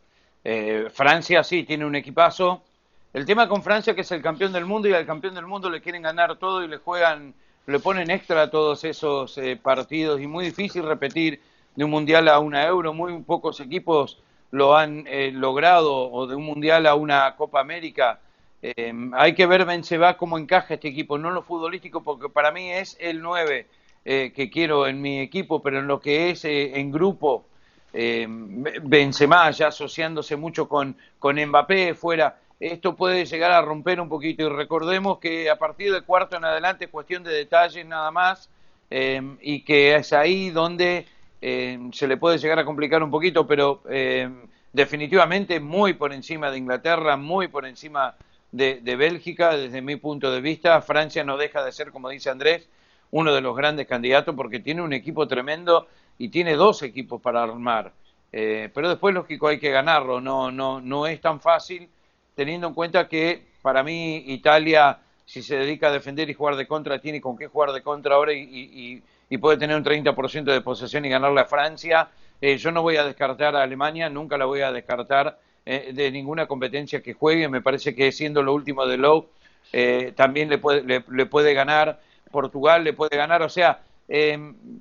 Eh, 0.44 0.88
Francia 0.93 1.43
sí 1.43 1.64
tiene 1.64 1.84
un 1.84 1.96
equipazo. 1.96 2.62
El 3.12 3.24
tema 3.24 3.48
con 3.48 3.62
Francia 3.62 3.94
que 3.94 4.03
es 4.03 4.12
el 4.12 4.22
campeón 4.22 4.53
del 4.53 4.65
mundo 4.65 4.89
y 4.89 4.93
al 4.93 5.06
campeón 5.06 5.34
del 5.34 5.46
mundo 5.46 5.70
le 5.70 5.81
quieren 5.81 6.03
ganar 6.03 6.36
todo 6.36 6.62
y 6.62 6.69
le 6.69 6.77
juegan 6.79 7.34
le 7.67 7.81
ponen 7.81 8.11
extra 8.11 8.43
a 8.43 8.51
todos 8.51 8.85
esos 8.85 9.37
eh, 9.39 9.58
partidos 9.61 10.20
y 10.20 10.27
muy 10.27 10.46
difícil 10.46 10.85
repetir 10.85 11.41
de 11.75 11.85
un 11.85 11.91
mundial 11.91 12.29
a 12.29 12.39
una 12.39 12.65
euro. 12.67 12.94
Muy 12.94 13.20
pocos 13.23 13.61
equipos 13.61 14.19
lo 14.53 14.77
han 14.77 15.05
eh, 15.08 15.32
logrado 15.32 16.11
o 16.11 16.27
de 16.27 16.37
un 16.37 16.44
mundial 16.44 16.87
a 16.87 16.94
una 16.94 17.35
Copa 17.37 17.61
América. 17.61 18.20
Eh, 18.63 18.93
hay 19.15 19.35
que 19.35 19.46
ver 19.46 19.65
Benzema 19.65 20.17
cómo 20.17 20.39
encaja 20.39 20.75
este 20.75 20.89
equipo, 20.89 21.19
no 21.19 21.31
lo 21.31 21.43
futbolístico, 21.43 22.03
porque 22.03 22.29
para 22.29 22.53
mí 22.53 22.70
es 22.70 22.96
el 23.01 23.20
9 23.20 23.67
que 24.05 24.51
quiero 24.53 24.87
en 24.87 25.03
mi 25.03 25.19
equipo, 25.19 25.61
pero 25.61 25.81
en 25.81 25.89
lo 25.89 26.01
que 26.01 26.31
es 26.31 26.44
en 26.44 26.93
grupo, 26.93 27.44
Benzema 27.93 29.51
ya 29.51 29.67
asociándose 29.67 30.37
mucho 30.37 30.69
con, 30.69 30.96
con 31.19 31.44
Mbappé 31.44 31.93
fuera 31.94 32.39
esto 32.58 32.96
puede 32.96 33.25
llegar 33.25 33.51
a 33.53 33.63
romper 33.63 34.01
un 34.01 34.08
poquito. 34.08 34.44
Y 34.44 34.48
recordemos 34.48 35.19
que 35.19 35.51
a 35.51 35.56
partir 35.56 35.93
del 35.93 36.05
cuarto 36.05 36.36
en 36.36 36.44
adelante 36.44 36.86
es 36.86 36.91
cuestión 36.91 37.22
de 37.22 37.32
detalles 37.32 37.84
nada 37.86 38.10
más 38.10 38.48
eh, 38.91 39.20
y 39.41 39.63
que 39.63 39.94
es 39.96 40.13
ahí 40.13 40.51
donde 40.51 41.06
eh, 41.43 41.79
se 41.93 42.06
le 42.06 42.17
puede 42.17 42.39
llegar 42.39 42.58
a 42.58 42.65
complicar 42.65 43.03
un 43.03 43.10
poquito, 43.10 43.46
pero 43.46 43.82
eh, 43.91 44.29
definitivamente 44.72 45.60
muy 45.60 45.94
por 45.94 46.13
encima 46.13 46.51
de 46.51 46.58
Inglaterra, 46.58 47.17
muy 47.17 47.48
por 47.48 47.67
encima 47.67 48.15
de, 48.53 48.81
Bélgica, 48.96 49.55
desde 49.55 49.82
mi 49.82 49.96
punto 49.96 50.31
de 50.31 50.41
vista, 50.41 50.81
Francia 50.81 51.22
no 51.25 51.36
deja 51.36 51.63
de 51.63 51.72
ser, 51.72 51.93
como 51.93 52.08
dice 52.08 52.31
Andrés, 52.31 52.67
uno 53.10 53.34
de 53.34 53.43
los 53.43 53.55
grandes 53.55 53.86
candidatos 53.86 54.34
porque 54.34 54.60
tiene 54.60 54.81
un 54.81 54.94
equipo 54.94 55.29
tremendo 55.29 55.89
y 56.17 56.31
tiene 56.31 56.55
dos 56.55 56.82
equipos 56.82 57.20
para 57.20 57.43
armar. 57.43 57.93
pero 58.31 58.89
después, 58.89 59.15
lógico, 59.15 59.48
hay 59.48 59.58
que 59.58 59.70
ganarlo, 59.70 60.22
no, 60.22 60.51
no, 60.51 60.81
no 60.81 61.06
es 61.06 61.20
tan 61.20 61.41
fácil 61.41 61.91
teniendo 62.36 62.69
en 62.69 62.74
cuenta 62.74 63.08
que 63.08 63.43
para 63.62 63.82
mí 63.82 64.22
Italia, 64.28 64.98
si 65.24 65.43
se 65.43 65.56
dedica 65.56 65.88
a 65.88 65.90
defender 65.90 66.31
y 66.31 66.34
jugar 66.34 66.55
de 66.55 66.69
contra, 66.69 67.00
tiene 67.00 67.20
con 67.20 67.36
qué 67.36 67.48
jugar 67.48 67.72
de 67.72 67.82
contra 67.82 68.14
ahora 68.14 68.32
y, 68.32 69.02
puede 69.40 69.56
tener 69.56 69.76
un 69.76 69.82
30% 69.82 70.44
de 70.44 70.60
posesión 70.60 71.05
y 71.05 71.08
ganarle 71.08 71.40
a 71.40 71.46
Francia. 71.46 72.08
Eh, 72.40 72.58
yo 72.58 72.70
no 72.70 72.82
voy 72.82 72.96
a 72.96 73.05
descartar 73.05 73.56
a 73.56 73.62
Alemania, 73.62 74.08
nunca 74.08 74.38
la 74.38 74.44
voy 74.44 74.60
a 74.60 74.70
descartar 74.70 75.40
eh, 75.64 75.90
de 75.93 76.10
ninguna 76.12 76.46
competencia 76.46 77.02
que 77.02 77.14
juegue. 77.14 77.48
Me 77.48 77.60
parece 77.60 77.94
que 77.94 78.12
siendo 78.12 78.43
lo 78.43 78.55
último 78.55 78.86
de 78.86 78.98
Lowe, 78.98 79.26
eh, 79.72 80.12
también 80.14 80.48
le 80.48 80.58
puede, 80.58 80.82
le, 80.82 81.26
puede 81.26 81.55
ganar. 81.55 82.00
Portugal 82.31 82.84
le 82.84 82.93
puede 82.93 83.16
ganar. 83.16 83.43
O 83.43 83.48
sea, 83.48 83.81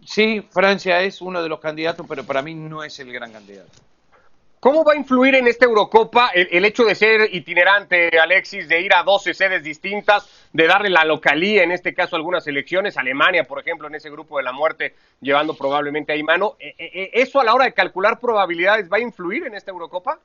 sí, 0.06 0.46
Francia 0.52 1.02
es 1.02 1.22
uno 1.22 1.42
de 1.42 1.50
los 1.50 1.60
candidatos, 1.60 2.06
pero 2.08 2.24
para 2.24 2.42
mí 2.42 2.54
no 2.54 2.84
es 2.84 3.00
el 3.00 3.12
gran 3.12 3.32
candidato. 3.32 3.72
¿Cómo 4.66 4.84
va 4.84 4.94
a 4.94 4.96
influir 4.96 5.36
en 5.36 5.46
esta 5.46 5.66
Eurocopa 5.66 6.32
el, 6.34 6.66
hecho 6.66 6.86
de 6.86 6.96
ser 6.96 7.30
itinerante, 7.32 8.10
Alexis, 8.20 8.68
de 8.68 8.82
ir 8.82 8.96
a 8.96 9.04
12 9.04 9.36
sedes 9.36 9.64
distintas, 9.64 10.28
de 10.54 10.66
darle 10.66 10.90
la 10.90 11.06
localía, 11.06 11.62
en 11.62 11.72
este 11.72 11.94
caso, 11.94 12.16
algunas 12.16 12.48
elecciones? 12.48 12.98
Alemania, 12.98 13.44
por 13.44 13.60
ejemplo, 13.60 13.88
en 13.88 13.94
ese 13.94 14.10
grupo 14.10 14.38
de 14.38 14.44
la 14.44 14.54
muerte, 14.54 14.96
llevando 15.22 15.54
probablemente 15.54 16.14
ahí 16.14 16.24
mano. 16.24 16.56
Eh, 16.60 16.74
eh, 16.80 16.92
eh, 16.96 17.12
¿Eso 17.14 17.40
a 17.40 17.44
la 17.44 17.54
hora 17.54 17.66
de 17.66 17.74
calcular 17.74 18.20
probabilidades 18.20 18.92
va 18.92 18.98
a 18.98 19.02
influir 19.02 19.46
en 19.46 19.54
esta 19.54 19.70
Eurocopa? 19.70 20.18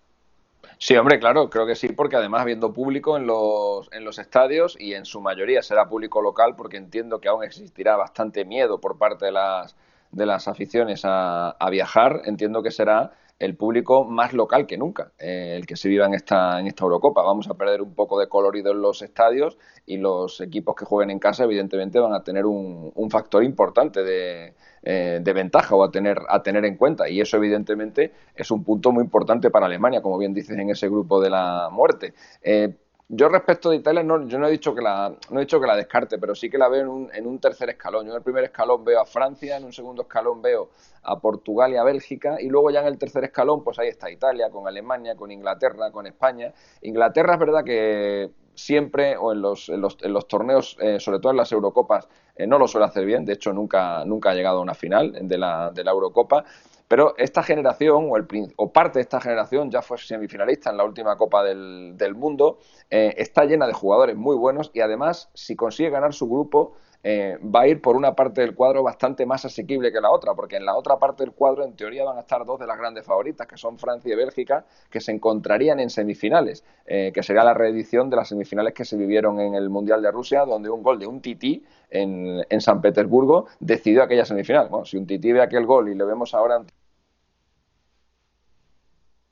Sí, 0.79 0.97
hombre, 0.97 1.19
claro, 1.19 1.51
creo 1.51 1.67
que 1.67 1.75
sí, 1.75 1.89
porque 1.89 2.17
además 2.17 2.41
habiendo 2.41 2.73
público 2.73 3.19
en 3.19 3.27
los, 3.27 3.93
en 3.93 4.07
los 4.07 4.19
estadios 4.19 4.75
y 4.81 4.95
en 4.95 5.05
su 5.05 5.21
mayoría 5.21 5.61
será 5.61 5.87
público 5.87 6.23
local, 6.23 6.57
porque 6.57 6.79
entiendo 6.79 7.21
que 7.21 7.29
aún 7.29 7.45
existirá 7.45 7.95
bastante 7.97 8.47
miedo 8.47 8.81
por 8.81 8.97
parte 8.97 9.27
de 9.27 9.33
las, 9.33 9.77
de 10.13 10.25
las 10.25 10.49
aficiones 10.49 11.03
a 11.05 11.69
viajar, 11.71 12.23
entiendo 12.25 12.63
que 12.63 12.71
será 12.71 13.13
el 13.41 13.57
público 13.57 14.05
más 14.05 14.35
local 14.35 14.67
que 14.67 14.77
nunca, 14.77 15.13
eh, 15.19 15.55
el 15.57 15.67
que 15.67 15.75
se 15.75 15.89
viva 15.89 16.05
en 16.07 16.15
esta, 16.15 16.61
en 16.61 16.67
esta 16.67 16.85
Eurocopa. 16.85 17.23
Vamos 17.23 17.49
a 17.49 17.55
perder 17.55 17.81
un 17.81 17.95
poco 17.95 18.21
de 18.21 18.29
colorido 18.29 18.71
en 18.73 18.83
los 18.83 19.01
estadios 19.01 19.57
y 19.87 19.97
los 19.97 20.43
equipos 20.43 20.77
que 20.77 20.85
jueguen 20.85 21.11
en 21.11 21.19
casa, 21.19 21.45
evidentemente, 21.45 21.99
van 21.99 22.13
a 22.13 22.23
tener 22.23 22.45
un, 22.45 22.93
un 22.95 23.11
factor 23.11 23.43
importante 23.43 24.05
de, 24.05 24.55
eh, 24.83 25.23
ventaja 25.25 25.75
o 25.75 25.83
a 25.83 25.91
tener, 25.91 26.19
a 26.29 26.43
tener 26.43 26.67
en 26.67 26.77
cuenta. 26.77 27.09
Y 27.09 27.23
eso, 27.23 27.39
evidentemente, 27.39 28.13
es 28.35 28.51
un 28.51 28.63
punto 28.63 28.93
muy 28.93 29.03
importante 29.05 29.51
para 29.51 29.67
Alemania, 29.67 30.03
como 30.03 30.19
bien 30.19 30.35
dices 30.35 30.59
en 30.59 30.69
ese 30.69 30.89
grupo 30.89 31.19
de 31.21 31.31
la 31.31 31.71
muerte. 31.73 32.13
Eh, 32.43 32.77
yo 33.13 33.29
respecto 33.29 33.71
de 33.71 33.77
Italia, 33.77 34.05
no, 34.05 34.29
yo 34.29 34.39
no 34.39 34.47
he 34.47 34.51
dicho 34.53 34.73
que 34.73 34.83
la, 34.83 35.13
no 35.31 35.41
he 35.41 35.43
dicho 35.43 35.61
que 35.61 35.67
la 35.67 35.75
descarte, 35.75 36.17
pero 36.17 36.33
sí 36.37 36.49
que 36.49 36.57
la 36.59 36.69
veo 36.69 36.83
en 36.83 36.89
un, 36.89 37.11
en 37.13 37.27
un 37.27 37.41
tercer 37.41 37.69
escalón. 37.69 38.07
Yo 38.07 38.13
en 38.13 38.19
el 38.19 38.23
primer 38.23 38.45
escalón 38.45 38.85
veo 38.85 39.01
a 39.01 39.05
Francia, 39.05 39.57
en 39.57 39.65
un 39.65 39.73
segundo 39.73 40.03
escalón 40.03 40.41
veo 40.41 40.71
a 41.03 41.19
Portugal 41.19 41.73
y 41.73 41.77
a 41.77 41.83
Bélgica, 41.83 42.41
y 42.41 42.49
luego 42.49 42.71
ya 42.71 42.83
en 42.83 42.87
el 42.87 42.99
tercer 42.99 43.25
escalón, 43.25 43.65
pues 43.65 43.81
ahí 43.81 43.89
está 43.89 44.09
Italia, 44.13 44.49
con 44.51 44.69
Alemania, 44.69 45.17
con 45.17 45.33
Inglaterra, 45.33 45.91
con 45.91 46.07
España. 46.07 46.53
Inglaterra 46.83 47.35
es 47.35 47.41
verdad 47.41 47.65
que 47.65 48.31
siempre, 48.55 49.17
o 49.17 49.33
en 49.33 49.43
los, 49.43 49.69
en 49.71 49.81
los, 49.81 49.97
en 50.03 50.13
los 50.13 50.29
torneos, 50.29 50.77
eh, 50.79 51.01
sobre 51.01 51.19
todo 51.19 51.33
en 51.33 51.39
las 51.39 51.51
Eurocopas, 51.51 52.09
eh, 52.37 52.47
no 52.47 52.59
lo 52.59 52.69
suele 52.69 52.87
hacer 52.87 53.05
bien, 53.05 53.25
de 53.25 53.33
hecho 53.33 53.53
nunca, 53.53 54.05
nunca 54.05 54.31
ha 54.31 54.35
llegado 54.35 54.59
a 54.59 54.63
una 54.63 54.75
final 54.75 55.17
de 55.21 55.37
la, 55.37 55.73
de 55.73 55.83
la 55.83 55.91
Eurocopa, 55.91 56.45
pero 56.91 57.15
esta 57.19 57.45
generación, 57.45 58.09
o, 58.11 58.17
el, 58.17 58.27
o, 58.57 58.73
parte 58.73 58.99
de 58.99 59.03
esta 59.03 59.21
generación, 59.21 59.71
ya 59.71 59.81
fue 59.81 59.97
semifinalista 59.97 60.71
en 60.71 60.77
la 60.77 60.83
última 60.83 61.17
Copa 61.17 61.45
del, 61.45 62.15
Mundo, 62.17 62.59
eh, 62.91 63.15
está 63.17 63.45
llena 63.45 63.69
de 63.69 63.73
jugadores 63.73 64.17
muy 64.17 64.35
buenos 64.35 64.73
y 64.75 64.81
además, 64.81 65.31
si 65.33 65.55
consigue 65.55 65.91
ganar 65.91 66.13
su 66.13 66.29
grupo, 66.29 66.73
eh, 67.05 67.39
va 67.43 67.61
a 67.61 67.69
ir 67.69 67.81
por 67.81 67.95
una 67.95 68.17
parte 68.17 68.41
del 68.41 68.57
cuadro 68.57 68.83
bastante 68.83 69.25
más 69.25 69.45
asequible 69.45 69.93
que 69.93 70.01
la 70.01 70.11
otra, 70.11 70.35
porque 70.35 70.57
en 70.57 70.65
la 70.65 70.75
otra 70.75 70.99
parte 70.99 71.23
del 71.23 71.33
cuadro, 71.33 71.65
en 71.65 71.77
teoría, 71.77 72.03
van 72.03 72.19
a 72.19 72.23
estar 72.23 72.45
dos 72.45 72.59
de 72.59 72.67
las 72.67 72.77
grandes 72.77 73.07
favoritas, 73.07 73.47
que 73.47 73.57
son 73.57 73.79
Francia 73.79 74.13
y 74.13 74.17
Bélgica, 74.17 74.65
que 74.91 75.01
se 75.01 75.13
encontrarían 75.13 75.79
en 75.79 75.91
semifinales, 75.91 76.65
eh, 76.87 77.13
que 77.15 77.23
sería 77.23 77.45
la 77.45 77.55
reedición 77.55 78.11
de 78.11 78.17
las 78.17 78.29
semifinales 78.29 78.75
que 78.75 78.85
se 78.85 78.97
vivieron 78.97 79.39
en 79.39 79.55
el 79.55 79.71
Mundial 79.71 80.03
de 80.03 80.11
Rusia, 80.11 80.45
donde 80.45 80.69
un 80.69 80.83
gol 80.83 80.99
de 80.99 81.07
un 81.07 81.21
tití 81.21 81.65
en, 81.89 82.45
en 82.51 82.61
San 82.61 82.81
Petersburgo 82.81 83.47
decidió 83.61 84.03
aquella 84.03 84.25
semifinal. 84.25 84.69
Bueno, 84.69 84.85
si 84.85 84.97
un 84.97 85.07
tití 85.07 85.33
ve 85.33 85.41
aquel 85.41 85.67
gol 85.67 85.89
y 85.89 85.95
le 85.95 86.05
vemos 86.05 86.35
ahora 86.35 86.65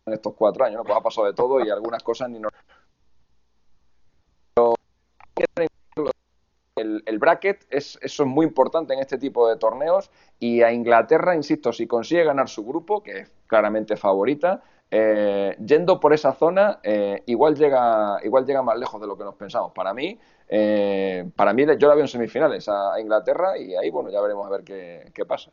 en 0.09 0.15
estos 0.15 0.35
cuatro 0.35 0.65
años, 0.65 0.79
¿no? 0.79 0.85
pues 0.85 0.97
ha 0.97 1.01
pasado 1.01 1.27
de 1.27 1.35
todo 1.35 1.65
y 1.65 1.71
algunas 1.71 2.03
cosas 2.03 2.29
ni 2.31 2.39
nos... 2.39 2.53
El, 6.77 7.03
el, 7.07 7.19
bracket 7.19 7.67
es, 7.71 7.99
eso 8.03 8.23
es 8.23 8.29
muy 8.29 8.47
importante 8.47 8.95
en 8.95 9.01
este 9.01 9.19
tipo 9.19 9.49
de 9.49 9.57
torneos 9.57 10.11
y 10.39 10.63
a 10.63 10.73
Inglaterra, 10.73 11.35
insisto, 11.35 11.73
si 11.73 11.89
consigue 11.89 12.23
ganar 12.23 12.49
su 12.49 12.65
grupo, 12.65 13.03
que 13.03 13.19
es 13.19 13.31
claramente 13.49 13.97
favorita, 13.97 14.63
eh, 14.91 15.57
yendo 15.65 15.99
por 15.99 16.13
esa 16.13 16.33
zona, 16.33 16.79
eh, 16.83 17.23
igual 17.27 17.57
llega 17.57 18.19
igual 18.23 18.47
llega 18.47 18.63
más 18.63 18.79
lejos 18.79 19.01
de 19.01 19.07
lo 19.07 19.19
que 19.19 19.25
nos 19.25 19.35
pensamos. 19.35 19.73
Para 19.73 19.93
mí, 19.93 20.19
eh, 20.49 21.29
para 21.35 21.53
mí 21.53 21.67
yo 21.79 21.89
la 21.89 21.95
veo 21.95 22.05
en 22.05 22.09
semifinales 22.09 22.69
a, 22.69 22.99
Inglaterra 23.01 23.59
y 23.59 23.75
ahí 23.75 23.91
bueno 23.91 24.11
ya 24.11 24.21
veremos 24.21 24.47
a 24.47 24.51
ver 24.51 24.63
qué, 24.63 25.11
qué 25.13 25.27
pasa 25.27 25.51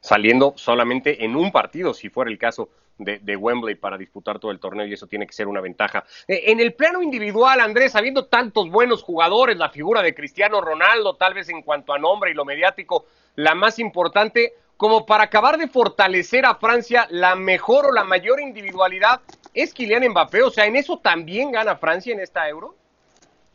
saliendo 0.00 0.54
solamente 0.56 1.24
en 1.24 1.34
un 1.34 1.50
partido, 1.50 1.92
si 1.92 2.08
fuera 2.08 2.30
el 2.30 2.38
caso 2.38 2.68
de, 2.98 3.18
de, 3.18 3.36
Wembley 3.36 3.74
para 3.74 3.98
disputar 3.98 4.38
todo 4.38 4.50
el 4.50 4.58
torneo 4.58 4.86
y 4.86 4.92
eso 4.92 5.06
tiene 5.06 5.26
que 5.26 5.32
ser 5.32 5.48
una 5.48 5.60
ventaja. 5.60 6.04
Eh, 6.26 6.44
en 6.46 6.60
el 6.60 6.74
plano 6.74 7.02
individual, 7.02 7.60
Andrés, 7.60 7.94
habiendo 7.94 8.26
tantos 8.26 8.70
buenos 8.70 9.02
jugadores, 9.02 9.56
la 9.56 9.70
figura 9.70 10.02
de 10.02 10.14
Cristiano 10.14 10.60
Ronaldo, 10.60 11.16
tal 11.16 11.34
vez 11.34 11.48
en 11.48 11.62
cuanto 11.62 11.92
a 11.92 11.98
nombre 11.98 12.30
y 12.30 12.34
lo 12.34 12.44
mediático, 12.44 13.06
la 13.34 13.54
más 13.54 13.78
importante, 13.78 14.54
como 14.76 15.06
para 15.06 15.24
acabar 15.24 15.58
de 15.58 15.68
fortalecer 15.68 16.46
a 16.46 16.56
Francia, 16.56 17.06
la 17.10 17.34
mejor 17.34 17.86
o 17.86 17.92
la 17.92 18.04
mayor 18.04 18.40
individualidad 18.40 19.20
es 19.54 19.72
Kylian 19.72 20.08
Mbappé. 20.10 20.42
O 20.42 20.50
sea, 20.50 20.66
¿en 20.66 20.76
eso 20.76 20.98
también 20.98 21.50
gana 21.50 21.76
Francia 21.76 22.12
en 22.12 22.20
esta 22.20 22.48
Euro? 22.48 22.76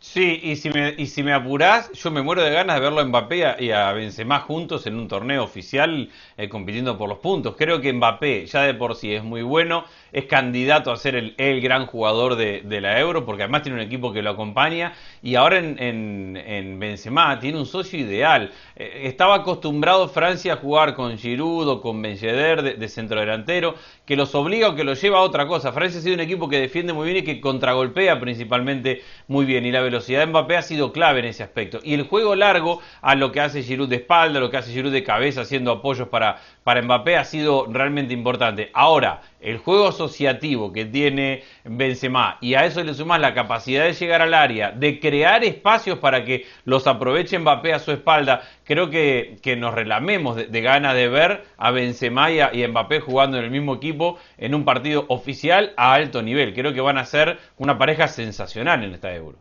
Sí, 0.03 0.39
y 0.41 0.55
si 0.55 0.69
me, 0.71 0.95
y 0.97 1.05
si 1.05 1.21
me 1.21 1.31
apurás, 1.31 1.91
yo 1.93 2.09
me 2.09 2.23
muero 2.23 2.41
de 2.41 2.49
ganas 2.51 2.75
de 2.77 2.81
verlo 2.81 3.01
a 3.01 3.05
Mbappé 3.05 3.55
y 3.59 3.69
a 3.69 3.91
Benzema 3.91 4.39
juntos 4.39 4.87
en 4.87 4.95
un 4.95 5.07
torneo 5.07 5.43
oficial 5.43 6.09
eh, 6.37 6.49
compitiendo 6.49 6.97
por 6.97 7.07
los 7.07 7.19
puntos. 7.19 7.55
Creo 7.55 7.79
que 7.81 7.93
Mbappé 7.93 8.47
ya 8.47 8.63
de 8.63 8.73
por 8.73 8.95
sí 8.95 9.13
es 9.13 9.23
muy 9.23 9.43
bueno, 9.43 9.85
es 10.11 10.25
candidato 10.25 10.91
a 10.91 10.97
ser 10.97 11.33
el, 11.37 11.61
gran 11.61 11.85
jugador 11.85 12.35
de, 12.35 12.81
la 12.81 12.99
Euro, 12.99 13.25
porque 13.25 13.43
además 13.43 13.63
tiene 13.63 13.77
un 13.77 13.85
equipo 13.85 14.11
que 14.11 14.21
lo 14.21 14.31
acompaña, 14.31 14.93
y 15.21 15.35
ahora 15.35 15.59
en, 15.59 15.81
en, 15.81 16.37
en 16.37 16.79
Benzema 16.79 17.39
tiene 17.39 17.57
un 17.57 17.65
socio 17.65 17.99
ideal. 17.99 18.51
Eh, 18.75 19.01
estaba 19.05 19.35
acostumbrado 19.35 20.09
Francia 20.09 20.53
a 20.53 20.55
jugar 20.57 20.95
con 20.95 21.17
Giroud 21.17 21.67
o 21.67 21.81
con 21.81 22.01
Ben 22.01 22.17
Yedder 22.17 22.61
de, 22.61 22.73
de 22.73 22.87
centrodelantero, 22.87 23.75
que 24.05 24.15
los 24.15 24.33
obliga 24.35 24.69
o 24.69 24.75
que 24.75 24.83
los 24.83 25.01
lleva 25.01 25.19
a 25.19 25.21
otra 25.21 25.47
cosa. 25.47 25.71
Francia 25.71 25.99
ha 25.99 26.03
sido 26.03 26.15
un 26.15 26.21
equipo 26.21 26.49
que 26.49 26.59
defiende 26.59 26.93
muy 26.93 27.05
bien 27.05 27.17
y 27.17 27.23
que 27.23 27.39
contragolpea 27.39 28.19
principalmente 28.19 29.03
muy 29.27 29.45
bien, 29.45 29.65
y 29.65 29.71
la 29.71 29.81
velocidad 29.81 30.19
de 30.21 30.27
Mbappé 30.27 30.57
ha 30.57 30.61
sido 30.61 30.91
clave 30.91 31.19
en 31.19 31.25
ese 31.25 31.43
aspecto. 31.43 31.79
Y 31.83 31.93
el 31.93 32.03
juego 32.03 32.35
largo, 32.35 32.81
a 33.01 33.15
lo 33.15 33.31
que 33.31 33.39
hace 33.39 33.63
Giroud 33.63 33.89
de 33.89 33.97
espalda, 33.97 34.39
lo 34.39 34.49
que 34.49 34.57
hace 34.57 34.71
Giroud 34.71 34.91
de 34.91 35.03
cabeza, 35.03 35.41
haciendo 35.41 35.71
apoyos 35.71 36.09
para, 36.09 36.39
para 36.63 36.81
Mbappé, 36.81 37.17
ha 37.17 37.23
sido 37.23 37.67
realmente 37.69 38.13
importante. 38.13 38.69
Ahora, 38.73 39.21
el 39.41 39.57
juego 39.57 39.87
asociativo 39.87 40.71
que 40.71 40.85
tiene 40.85 41.43
Benzema 41.63 42.37
y 42.41 42.53
a 42.53 42.65
eso 42.65 42.83
le 42.83 42.93
sumas 42.93 43.19
la 43.19 43.33
capacidad 43.33 43.85
de 43.85 43.93
llegar 43.93 44.21
al 44.21 44.33
área, 44.33 44.71
de 44.71 44.99
crear 44.99 45.43
espacios 45.43 45.99
para 45.99 46.23
que 46.23 46.45
los 46.65 46.87
aproveche 46.87 47.39
Mbappé 47.39 47.73
a 47.73 47.79
su 47.79 47.91
espalda, 47.91 48.41
creo 48.63 48.89
que, 48.89 49.37
que 49.41 49.55
nos 49.55 49.73
relamemos 49.73 50.35
de, 50.35 50.61
ganas 50.61 50.95
de 50.95 51.07
ver 51.09 51.43
a 51.57 51.71
Benzema 51.71 52.31
y 52.31 52.39
a, 52.39 52.53
y 52.53 52.63
a 52.63 52.67
Mbappé 52.67 52.99
jugando 52.99 53.37
en 53.37 53.43
el 53.43 53.51
mismo 53.51 53.75
equipo 53.75 54.19
en 54.37 54.55
un 54.55 54.65
partido 54.65 55.05
oficial 55.09 55.73
a 55.77 55.93
alto 55.93 56.21
nivel. 56.21 56.53
Creo 56.53 56.73
que 56.73 56.81
van 56.81 56.97
a 56.97 57.05
ser 57.05 57.39
una 57.57 57.77
pareja 57.77 58.07
sensacional 58.07 58.83
en 58.83 58.93
esta 58.93 59.13
Euro. 59.13 59.37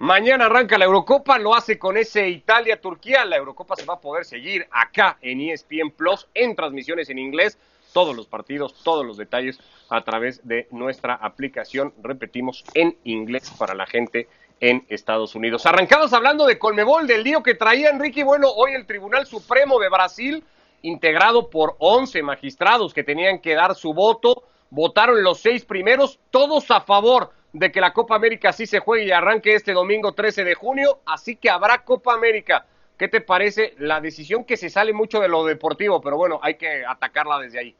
Mañana 0.00 0.46
arranca 0.46 0.78
la 0.78 0.86
Eurocopa, 0.86 1.38
lo 1.38 1.54
hace 1.54 1.78
con 1.78 1.98
ese 1.98 2.26
Italia-Turquía. 2.26 3.26
La 3.26 3.36
Eurocopa 3.36 3.76
se 3.76 3.84
va 3.84 3.94
a 3.94 4.00
poder 4.00 4.24
seguir 4.24 4.66
acá 4.70 5.18
en 5.20 5.42
ESPN 5.42 5.90
Plus 5.94 6.26
en 6.32 6.56
transmisiones 6.56 7.10
en 7.10 7.18
inglés. 7.18 7.58
Todos 7.92 8.16
los 8.16 8.26
partidos, 8.26 8.74
todos 8.82 9.04
los 9.04 9.16
detalles 9.16 9.58
a 9.88 10.02
través 10.02 10.46
de 10.46 10.68
nuestra 10.70 11.14
aplicación, 11.14 11.92
repetimos, 12.02 12.64
en 12.74 12.96
inglés 13.04 13.52
para 13.58 13.74
la 13.74 13.86
gente 13.86 14.28
en 14.60 14.84
Estados 14.88 15.34
Unidos. 15.34 15.66
Arrancamos 15.66 16.12
hablando 16.12 16.46
de 16.46 16.58
Colmebol, 16.58 17.06
del 17.06 17.24
lío 17.24 17.42
que 17.42 17.54
traía 17.54 17.90
Enrique. 17.90 18.24
Bueno, 18.24 18.48
hoy 18.50 18.72
el 18.72 18.86
Tribunal 18.86 19.26
Supremo 19.26 19.78
de 19.80 19.88
Brasil, 19.88 20.44
integrado 20.82 21.50
por 21.50 21.76
11 21.78 22.22
magistrados 22.22 22.94
que 22.94 23.02
tenían 23.02 23.40
que 23.40 23.54
dar 23.54 23.74
su 23.74 23.94
voto, 23.94 24.44
votaron 24.70 25.22
los 25.22 25.40
seis 25.40 25.64
primeros, 25.64 26.18
todos 26.30 26.70
a 26.70 26.80
favor 26.82 27.32
de 27.52 27.72
que 27.72 27.80
la 27.80 27.92
Copa 27.92 28.14
América 28.14 28.52
sí 28.52 28.66
se 28.66 28.78
juegue 28.78 29.06
y 29.06 29.10
arranque 29.10 29.54
este 29.54 29.72
domingo 29.72 30.12
13 30.12 30.44
de 30.44 30.54
junio, 30.54 31.00
así 31.06 31.36
que 31.36 31.50
habrá 31.50 31.84
Copa 31.84 32.14
América. 32.14 32.66
¿Qué 33.00 33.08
te 33.08 33.22
parece 33.22 33.72
la 33.78 33.98
decisión 33.98 34.44
que 34.44 34.58
se 34.58 34.68
sale 34.68 34.92
mucho 34.92 35.20
de 35.20 35.28
lo 35.28 35.42
deportivo, 35.42 36.02
pero 36.02 36.18
bueno, 36.18 36.38
hay 36.42 36.56
que 36.56 36.84
atacarla 36.84 37.38
desde 37.38 37.58
ahí? 37.58 37.74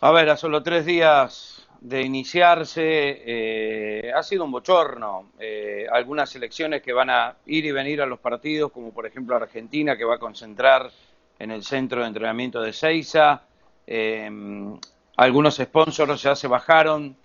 A 0.00 0.12
ver, 0.12 0.30
a 0.30 0.36
solo 0.36 0.62
tres 0.62 0.86
días 0.86 1.66
de 1.80 2.02
iniciarse, 2.02 2.84
eh, 3.26 4.12
ha 4.14 4.22
sido 4.22 4.44
un 4.44 4.52
bochorno. 4.52 5.32
Eh, 5.40 5.88
algunas 5.90 6.30
selecciones 6.30 6.82
que 6.82 6.92
van 6.92 7.10
a 7.10 7.34
ir 7.46 7.64
y 7.66 7.72
venir 7.72 8.00
a 8.00 8.06
los 8.06 8.20
partidos, 8.20 8.70
como 8.70 8.92
por 8.92 9.06
ejemplo 9.06 9.34
Argentina, 9.34 9.96
que 9.96 10.04
va 10.04 10.14
a 10.14 10.18
concentrar 10.18 10.88
en 11.40 11.50
el 11.50 11.64
centro 11.64 12.02
de 12.02 12.06
entrenamiento 12.06 12.60
de 12.60 12.72
Seiza. 12.72 13.42
Eh, 13.88 14.30
algunos 15.16 15.56
sponsors 15.56 16.22
ya 16.22 16.36
se 16.36 16.46
bajaron, 16.46 17.16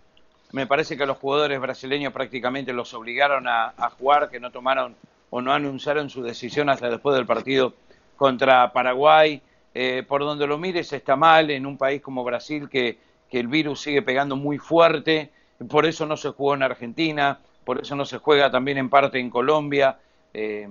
me 0.51 0.65
parece 0.65 0.97
que 0.97 1.03
a 1.03 1.05
los 1.05 1.19
jugadores 1.19 1.61
brasileños 1.61 2.11
prácticamente 2.11 2.73
los 2.73 2.91
obligaron 2.95 3.47
a, 3.47 3.75
a, 3.77 3.91
jugar, 3.91 4.31
que 4.31 4.39
no 4.39 4.49
tomaron 4.49 4.95
o 5.31 5.41
no 5.41 5.51
anunciaron 5.51 6.09
su 6.09 6.21
decisión 6.21 6.69
hasta 6.69 6.89
después 6.89 7.15
del 7.15 7.25
partido 7.25 7.73
contra 8.15 8.71
Paraguay. 8.71 9.41
Eh, 9.73 10.03
por 10.07 10.21
donde 10.21 10.45
lo 10.45 10.57
mires 10.57 10.91
está 10.91 11.15
mal 11.15 11.49
en 11.49 11.65
un 11.65 11.77
país 11.77 12.01
como 12.01 12.25
Brasil 12.25 12.69
que, 12.69 12.97
que, 13.29 13.39
el 13.39 13.47
virus 13.47 13.79
sigue 13.81 14.01
pegando 14.01 14.35
muy 14.35 14.57
fuerte, 14.57 15.31
por 15.69 15.85
eso 15.85 16.05
no 16.05 16.17
se 16.17 16.29
jugó 16.31 16.55
en 16.55 16.63
Argentina, 16.63 17.39
por 17.63 17.79
eso 17.79 17.95
no 17.95 18.03
se 18.03 18.17
juega 18.17 18.51
también 18.51 18.77
en 18.77 18.89
parte 18.89 19.17
en 19.17 19.29
Colombia. 19.29 19.97
Eh, 20.33 20.67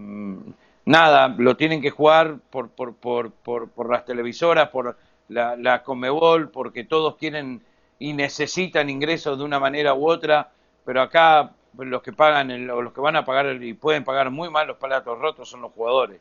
nada, 0.84 1.28
lo 1.28 1.56
tienen 1.56 1.80
que 1.80 1.90
jugar 1.90 2.36
por, 2.50 2.68
por, 2.68 2.94
por, 2.94 3.32
por, 3.32 3.90
las 3.90 4.04
televisoras, 4.04 4.68
por 4.68 4.98
la, 5.28 5.56
la 5.56 5.82
Conmebol, 5.82 6.50
porque 6.50 6.84
todos 6.84 7.16
quieren 7.16 7.62
y 7.98 8.12
necesitan 8.12 8.90
ingresos 8.90 9.38
de 9.38 9.44
una 9.44 9.58
manera 9.58 9.94
u 9.94 10.10
otra, 10.10 10.50
pero 10.84 11.00
acá 11.00 11.52
los 11.78 12.02
que 12.02 12.12
pagan 12.12 12.70
o 12.70 12.82
los 12.82 12.92
que 12.92 13.00
van 13.00 13.16
a 13.16 13.24
pagar 13.24 13.62
y 13.62 13.74
pueden 13.74 14.04
pagar 14.04 14.30
muy 14.30 14.50
mal 14.50 14.66
los 14.66 14.76
palatos 14.76 15.18
rotos 15.18 15.48
son 15.48 15.62
los 15.62 15.72
jugadores. 15.72 16.20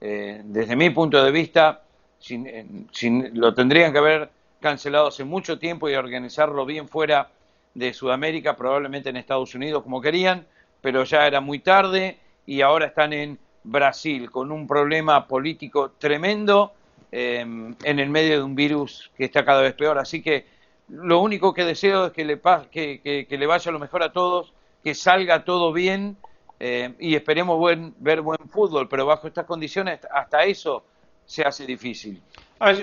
Eh, 0.00 0.40
desde 0.44 0.76
mi 0.76 0.90
punto 0.90 1.22
de 1.22 1.30
vista, 1.30 1.82
sin, 2.18 2.46
eh, 2.46 2.66
sin, 2.92 3.38
lo 3.38 3.54
tendrían 3.54 3.92
que 3.92 3.98
haber 3.98 4.30
cancelado 4.60 5.08
hace 5.08 5.24
mucho 5.24 5.58
tiempo 5.58 5.88
y 5.88 5.94
organizarlo 5.94 6.64
bien 6.66 6.88
fuera 6.88 7.28
de 7.74 7.92
Sudamérica, 7.92 8.56
probablemente 8.56 9.10
en 9.10 9.16
Estados 9.16 9.54
Unidos 9.54 9.82
como 9.82 10.00
querían, 10.00 10.46
pero 10.80 11.04
ya 11.04 11.26
era 11.26 11.40
muy 11.40 11.60
tarde 11.60 12.18
y 12.46 12.62
ahora 12.62 12.86
están 12.86 13.12
en 13.12 13.38
Brasil 13.62 14.30
con 14.30 14.50
un 14.50 14.66
problema 14.66 15.26
político 15.26 15.92
tremendo 15.98 16.72
em, 17.12 17.74
en 17.84 17.98
el 17.98 18.08
medio 18.10 18.38
de 18.38 18.42
un 18.42 18.54
virus 18.54 19.10
que 19.16 19.24
está 19.24 19.44
cada 19.44 19.62
vez 19.62 19.74
peor. 19.74 19.98
Así 19.98 20.22
que 20.22 20.46
lo 20.88 21.20
único 21.20 21.54
que 21.54 21.64
deseo 21.64 22.06
es 22.06 22.12
que 22.12 22.24
le, 22.24 22.40
que, 22.70 23.26
que, 23.28 23.38
le 23.38 23.46
vaya 23.46 23.70
lo 23.70 23.78
mejor 23.78 24.02
a 24.02 24.12
todos, 24.12 24.52
que 24.82 24.94
salga 24.94 25.44
todo 25.44 25.72
bien 25.72 26.16
em, 26.58 26.94
y 26.98 27.14
esperemos 27.14 27.58
ver 27.98 28.20
buen 28.22 28.38
fútbol, 28.48 28.88
pero 28.88 29.06
bajo 29.06 29.26
estas 29.26 29.46
condiciones 29.46 30.00
hasta 30.12 30.44
eso 30.44 30.84
se 31.30 31.42
hace 31.42 31.64
difícil. 31.64 32.20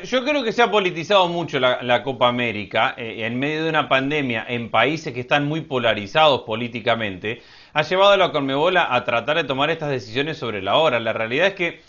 yo 0.06 0.24
creo 0.24 0.42
que 0.42 0.54
se 0.54 0.62
ha 0.62 0.72
politizado 0.72 1.28
mucho 1.28 1.60
la, 1.60 2.02
Copa 2.02 2.30
América 2.30 2.96
eh, 2.98 3.26
en 3.26 3.38
medio 3.38 3.66
de 3.66 3.70
una 3.70 3.90
pandemia 3.90 4.46
en 4.48 4.72
países 4.72 5.14
que 5.14 5.20
están 5.20 5.46
muy 5.46 5.62
polarizados 5.62 6.44
políticamente. 6.44 7.42
Ha 7.74 7.82
llevado 7.82 8.14
a 8.14 8.18
la 8.18 8.32
Conmebola 8.32 8.88
a 8.90 9.04
tratar 9.04 9.36
de 9.36 9.44
tomar 9.44 9.70
estas 9.70 9.90
decisiones 9.90 10.38
sobre 10.38 10.62
la 10.62 10.78
hora. 10.78 11.00
La 11.02 11.12
realidad 11.12 11.48
es 11.48 11.54
que 11.56 11.82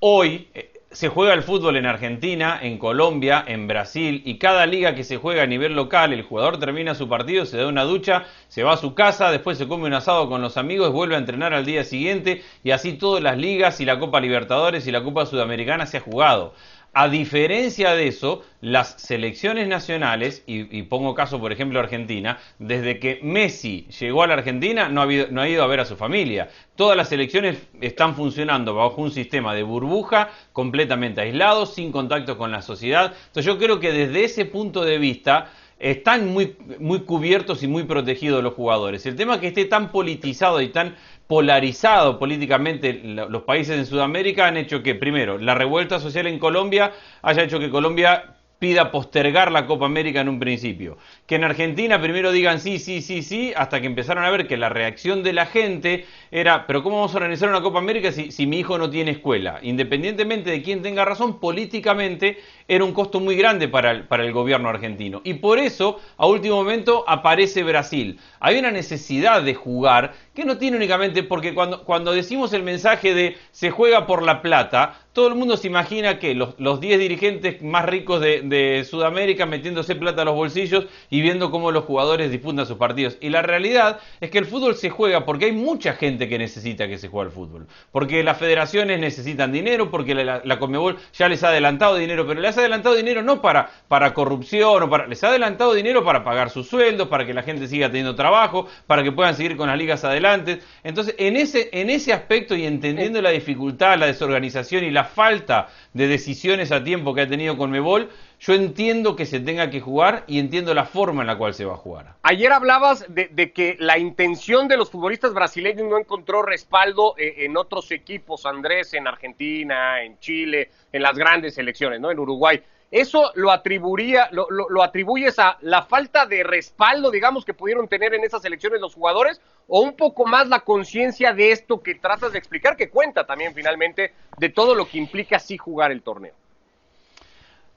hoy 0.00 0.48
eh, 0.54 0.77
se 0.90 1.08
juega 1.08 1.34
el 1.34 1.42
fútbol 1.42 1.76
en 1.76 1.84
Argentina, 1.84 2.58
en 2.62 2.78
Colombia, 2.78 3.44
en 3.46 3.68
Brasil 3.68 4.22
y 4.24 4.38
cada 4.38 4.64
liga 4.64 4.94
que 4.94 5.04
se 5.04 5.18
juega 5.18 5.42
a 5.42 5.46
nivel 5.46 5.74
local, 5.74 6.14
el 6.14 6.22
jugador 6.22 6.58
termina 6.58 6.94
su 6.94 7.08
partido, 7.10 7.44
se 7.44 7.58
da 7.58 7.66
una 7.66 7.84
ducha, 7.84 8.24
se 8.48 8.62
va 8.62 8.72
a 8.72 8.78
su 8.78 8.94
casa, 8.94 9.30
después 9.30 9.58
se 9.58 9.68
come 9.68 9.86
un 9.86 9.92
asado 9.92 10.30
con 10.30 10.40
los 10.40 10.56
amigos, 10.56 10.90
vuelve 10.90 11.14
a 11.14 11.18
entrenar 11.18 11.52
al 11.52 11.66
día 11.66 11.84
siguiente 11.84 12.42
y 12.64 12.70
así 12.70 12.94
todas 12.94 13.22
las 13.22 13.36
ligas 13.36 13.80
y 13.80 13.84
la 13.84 13.98
Copa 13.98 14.20
Libertadores 14.20 14.86
y 14.86 14.90
la 14.90 15.02
Copa 15.04 15.26
Sudamericana 15.26 15.84
se 15.84 15.98
ha 15.98 16.00
jugado. 16.00 16.54
A 16.94 17.08
diferencia 17.08 17.92
de 17.92 18.08
eso, 18.08 18.42
las 18.60 18.94
selecciones 19.00 19.68
nacionales, 19.68 20.42
y, 20.46 20.82
pongo 20.82 21.14
caso 21.14 21.38
por 21.38 21.52
ejemplo 21.52 21.78
Argentina, 21.78 22.38
desde 22.58 22.98
que 22.98 23.20
Messi 23.22 23.86
llegó 24.00 24.22
a 24.22 24.26
la 24.26 24.34
Argentina 24.34 24.88
no 24.88 25.02
ha, 25.02 25.06
no 25.06 25.40
ha 25.40 25.48
ido 25.48 25.62
a 25.62 25.66
ver 25.66 25.80
a 25.80 25.84
su 25.84 25.96
familia. 25.96 26.48
Todas 26.76 26.96
las 26.96 27.08
selecciones 27.08 27.58
están 27.80 28.14
funcionando 28.16 28.74
bajo 28.74 29.00
un 29.02 29.10
sistema 29.10 29.54
de 29.54 29.62
burbuja 29.62 30.30
completamente 30.52 31.20
aislado, 31.20 31.66
sin 31.66 31.92
contacto 31.92 32.36
con 32.36 32.50
la 32.50 32.62
sociedad. 32.62 33.12
Entonces 33.26 33.44
yo 33.44 33.58
creo 33.58 33.78
que 33.78 33.92
desde 33.92 34.24
ese 34.24 34.44
punto 34.46 34.84
de 34.84 34.98
vista 34.98 35.50
están 35.78 36.28
muy, 36.28 36.56
muy 36.80 37.00
cubiertos 37.00 37.62
y 37.62 37.68
muy 37.68 37.84
protegidos 37.84 38.42
los 38.42 38.54
jugadores. 38.54 39.06
El 39.06 39.16
tema 39.16 39.40
que 39.40 39.48
esté 39.48 39.64
tan 39.64 39.92
politizado 39.92 40.60
y 40.60 40.68
tan 40.68 40.96
polarizado 41.28 42.18
políticamente 42.18 43.00
los 43.04 43.42
países 43.42 43.78
en 43.78 43.86
Sudamérica 43.86 44.48
han 44.48 44.56
hecho 44.56 44.82
que, 44.82 44.94
primero, 44.94 45.38
la 45.38 45.54
revuelta 45.54 46.00
social 46.00 46.26
en 46.26 46.38
Colombia 46.38 46.92
haya 47.22 47.44
hecho 47.44 47.60
que 47.60 47.70
Colombia 47.70 48.34
pida 48.58 48.90
postergar 48.90 49.52
la 49.52 49.66
Copa 49.66 49.86
América 49.86 50.20
en 50.20 50.28
un 50.28 50.40
principio. 50.40 50.98
Que 51.26 51.36
en 51.36 51.44
Argentina 51.44 52.00
primero 52.00 52.32
digan 52.32 52.60
sí, 52.60 52.78
sí, 52.78 53.02
sí, 53.02 53.22
sí, 53.22 53.52
hasta 53.54 53.80
que 53.80 53.86
empezaron 53.86 54.24
a 54.24 54.30
ver 54.30 54.48
que 54.48 54.56
la 54.56 54.68
reacción 54.68 55.22
de 55.22 55.32
la 55.32 55.46
gente 55.46 56.06
era, 56.30 56.66
pero 56.66 56.82
¿cómo 56.82 56.96
vamos 56.96 57.14
a 57.14 57.18
organizar 57.18 57.48
una 57.48 57.62
Copa 57.62 57.78
América 57.78 58.10
si, 58.10 58.32
si 58.32 58.46
mi 58.46 58.58
hijo 58.58 58.78
no 58.78 58.90
tiene 58.90 59.12
escuela? 59.12 59.60
Independientemente 59.62 60.50
de 60.50 60.62
quién 60.62 60.82
tenga 60.82 61.04
razón, 61.04 61.38
políticamente 61.38 62.38
era 62.68 62.84
un 62.84 62.92
costo 62.92 63.18
muy 63.18 63.34
grande 63.34 63.66
para 63.66 63.90
el, 63.90 64.04
para 64.04 64.24
el 64.24 64.32
gobierno 64.32 64.68
argentino. 64.68 65.22
Y 65.24 65.34
por 65.34 65.58
eso, 65.58 65.98
a 66.18 66.26
último 66.26 66.56
momento, 66.56 67.02
aparece 67.08 67.64
Brasil. 67.64 68.20
Hay 68.40 68.58
una 68.58 68.70
necesidad 68.70 69.42
de 69.42 69.54
jugar 69.54 70.12
que 70.34 70.44
no 70.44 70.58
tiene 70.58 70.76
únicamente, 70.76 71.22
porque 71.22 71.54
cuando, 71.54 71.82
cuando 71.84 72.12
decimos 72.12 72.52
el 72.52 72.62
mensaje 72.62 73.14
de 73.14 73.36
se 73.50 73.70
juega 73.70 74.06
por 74.06 74.22
la 74.22 74.42
plata, 74.42 75.00
todo 75.18 75.26
el 75.26 75.34
mundo 75.34 75.56
se 75.56 75.66
imagina 75.66 76.20
que 76.20 76.36
los 76.36 76.80
10 76.80 76.96
dirigentes 76.96 77.60
más 77.60 77.84
ricos 77.86 78.20
de, 78.20 78.86
Sudamérica 78.88 79.46
metiéndose 79.46 79.96
plata 79.96 80.22
a 80.22 80.24
los 80.24 80.36
bolsillos 80.36 80.86
y 81.10 81.22
viendo 81.22 81.50
cómo 81.50 81.72
los 81.72 81.84
jugadores 81.86 82.30
disputan 82.30 82.66
sus 82.66 82.76
partidos. 82.76 83.16
Y 83.20 83.30
la 83.30 83.42
realidad 83.42 83.98
es 84.20 84.30
que 84.30 84.38
el 84.38 84.44
fútbol 84.44 84.76
se 84.76 84.90
juega 84.90 85.24
porque 85.24 85.46
hay 85.46 85.52
mucha 85.52 85.94
gente 85.94 86.28
que 86.28 86.38
necesita 86.38 86.86
que 86.86 86.98
se 86.98 87.08
juegue 87.08 87.30
el 87.30 87.34
fútbol. 87.34 87.66
Porque 87.90 88.22
las 88.22 88.38
federaciones 88.38 89.00
necesitan 89.00 89.50
dinero, 89.50 89.90
porque 89.90 90.14
la, 90.14 90.40
la 90.44 90.58
Comebol 90.60 90.98
ya 91.14 91.28
les 91.28 91.42
ha 91.42 91.48
adelantado 91.48 91.96
dinero, 91.96 92.24
pero 92.24 92.40
les 92.40 92.57
ha 92.58 92.62
adelantado 92.62 92.94
dinero 92.94 93.22
no 93.22 93.40
para, 93.40 93.70
para 93.88 94.14
corrupción, 94.14 94.82
o 94.82 94.90
para, 94.90 95.06
les 95.06 95.22
ha 95.24 95.28
adelantado 95.28 95.74
dinero 95.74 96.04
para 96.04 96.24
pagar 96.24 96.50
sus 96.50 96.68
sueldos, 96.68 97.08
para 97.08 97.26
que 97.26 97.34
la 97.34 97.42
gente 97.42 97.66
siga 97.68 97.88
teniendo 97.88 98.14
trabajo, 98.14 98.68
para 98.86 99.02
que 99.02 99.12
puedan 99.12 99.34
seguir 99.34 99.56
con 99.56 99.68
las 99.68 99.78
ligas 99.78 100.04
adelante. 100.04 100.60
Entonces, 100.84 101.14
en 101.18 101.36
ese, 101.36 101.68
en 101.72 101.90
ese 101.90 102.12
aspecto 102.12 102.54
y 102.54 102.66
entendiendo 102.66 103.20
la 103.22 103.30
dificultad, 103.30 103.98
la 103.98 104.06
desorganización 104.06 104.84
y 104.84 104.90
la 104.90 105.04
falta 105.04 105.68
de 105.92 106.06
decisiones 106.06 106.72
a 106.72 106.84
tiempo 106.84 107.14
que 107.14 107.22
ha 107.22 107.28
tenido 107.28 107.56
con 107.56 107.70
Mebol, 107.70 108.08
yo 108.40 108.54
entiendo 108.54 109.16
que 109.16 109.26
se 109.26 109.40
tenga 109.40 109.68
que 109.70 109.80
jugar 109.80 110.24
y 110.26 110.38
entiendo 110.38 110.72
la 110.72 110.84
forma 110.84 111.22
en 111.22 111.26
la 111.26 111.36
cual 111.36 111.54
se 111.54 111.64
va 111.64 111.74
a 111.74 111.76
jugar. 111.76 112.14
Ayer 112.22 112.52
hablabas 112.52 113.04
de, 113.08 113.52
que 113.52 113.76
la 113.80 113.98
intención 113.98 114.68
de 114.68 114.76
los 114.76 114.90
futbolistas 114.90 115.34
brasileños 115.34 115.88
no 115.88 115.98
encontró 115.98 116.42
respaldo 116.42 117.14
eh, 117.18 117.34
en 117.38 117.56
otros 117.56 117.90
equipos, 117.90 118.46
Andrés, 118.46 118.94
en 118.94 119.08
Argentina, 119.08 120.02
en 120.02 120.18
Chile, 120.20 120.70
en 120.92 121.02
las 121.02 121.16
grandes 121.16 121.54
selecciones, 121.54 122.00
¿no? 122.00 122.10
En 122.10 122.18
Uruguay. 122.18 122.62
¿Eso 122.90 123.32
lo, 123.34 123.50
atribuiría, 123.50 124.28
lo, 124.30 124.46
lo, 124.48 124.82
atribuyes 124.82 125.38
a 125.38 125.58
la 125.60 125.82
falta 125.82 126.24
de 126.24 126.42
respaldo, 126.42 127.10
digamos, 127.10 127.44
que 127.44 127.52
pudieron 127.52 127.86
tener 127.86 128.14
en 128.14 128.24
esas 128.24 128.42
elecciones 128.46 128.80
los 128.80 128.94
jugadores? 128.94 129.42
¿O 129.66 129.80
un 129.80 129.94
poco 129.94 130.24
más 130.24 130.48
la 130.48 130.60
conciencia 130.60 131.34
de 131.34 131.52
esto 131.52 131.82
que 131.82 131.96
tratas 131.96 132.32
de 132.32 132.38
explicar, 132.38 132.76
que 132.76 132.88
cuenta 132.88 133.26
también 133.26 133.52
finalmente 133.52 134.14
de 134.38 134.48
todo 134.48 134.74
lo 134.74 134.88
que 134.88 134.96
implica 134.96 135.36
así 135.36 135.58
jugar 135.58 135.92
el 135.92 136.00
torneo? 136.00 136.32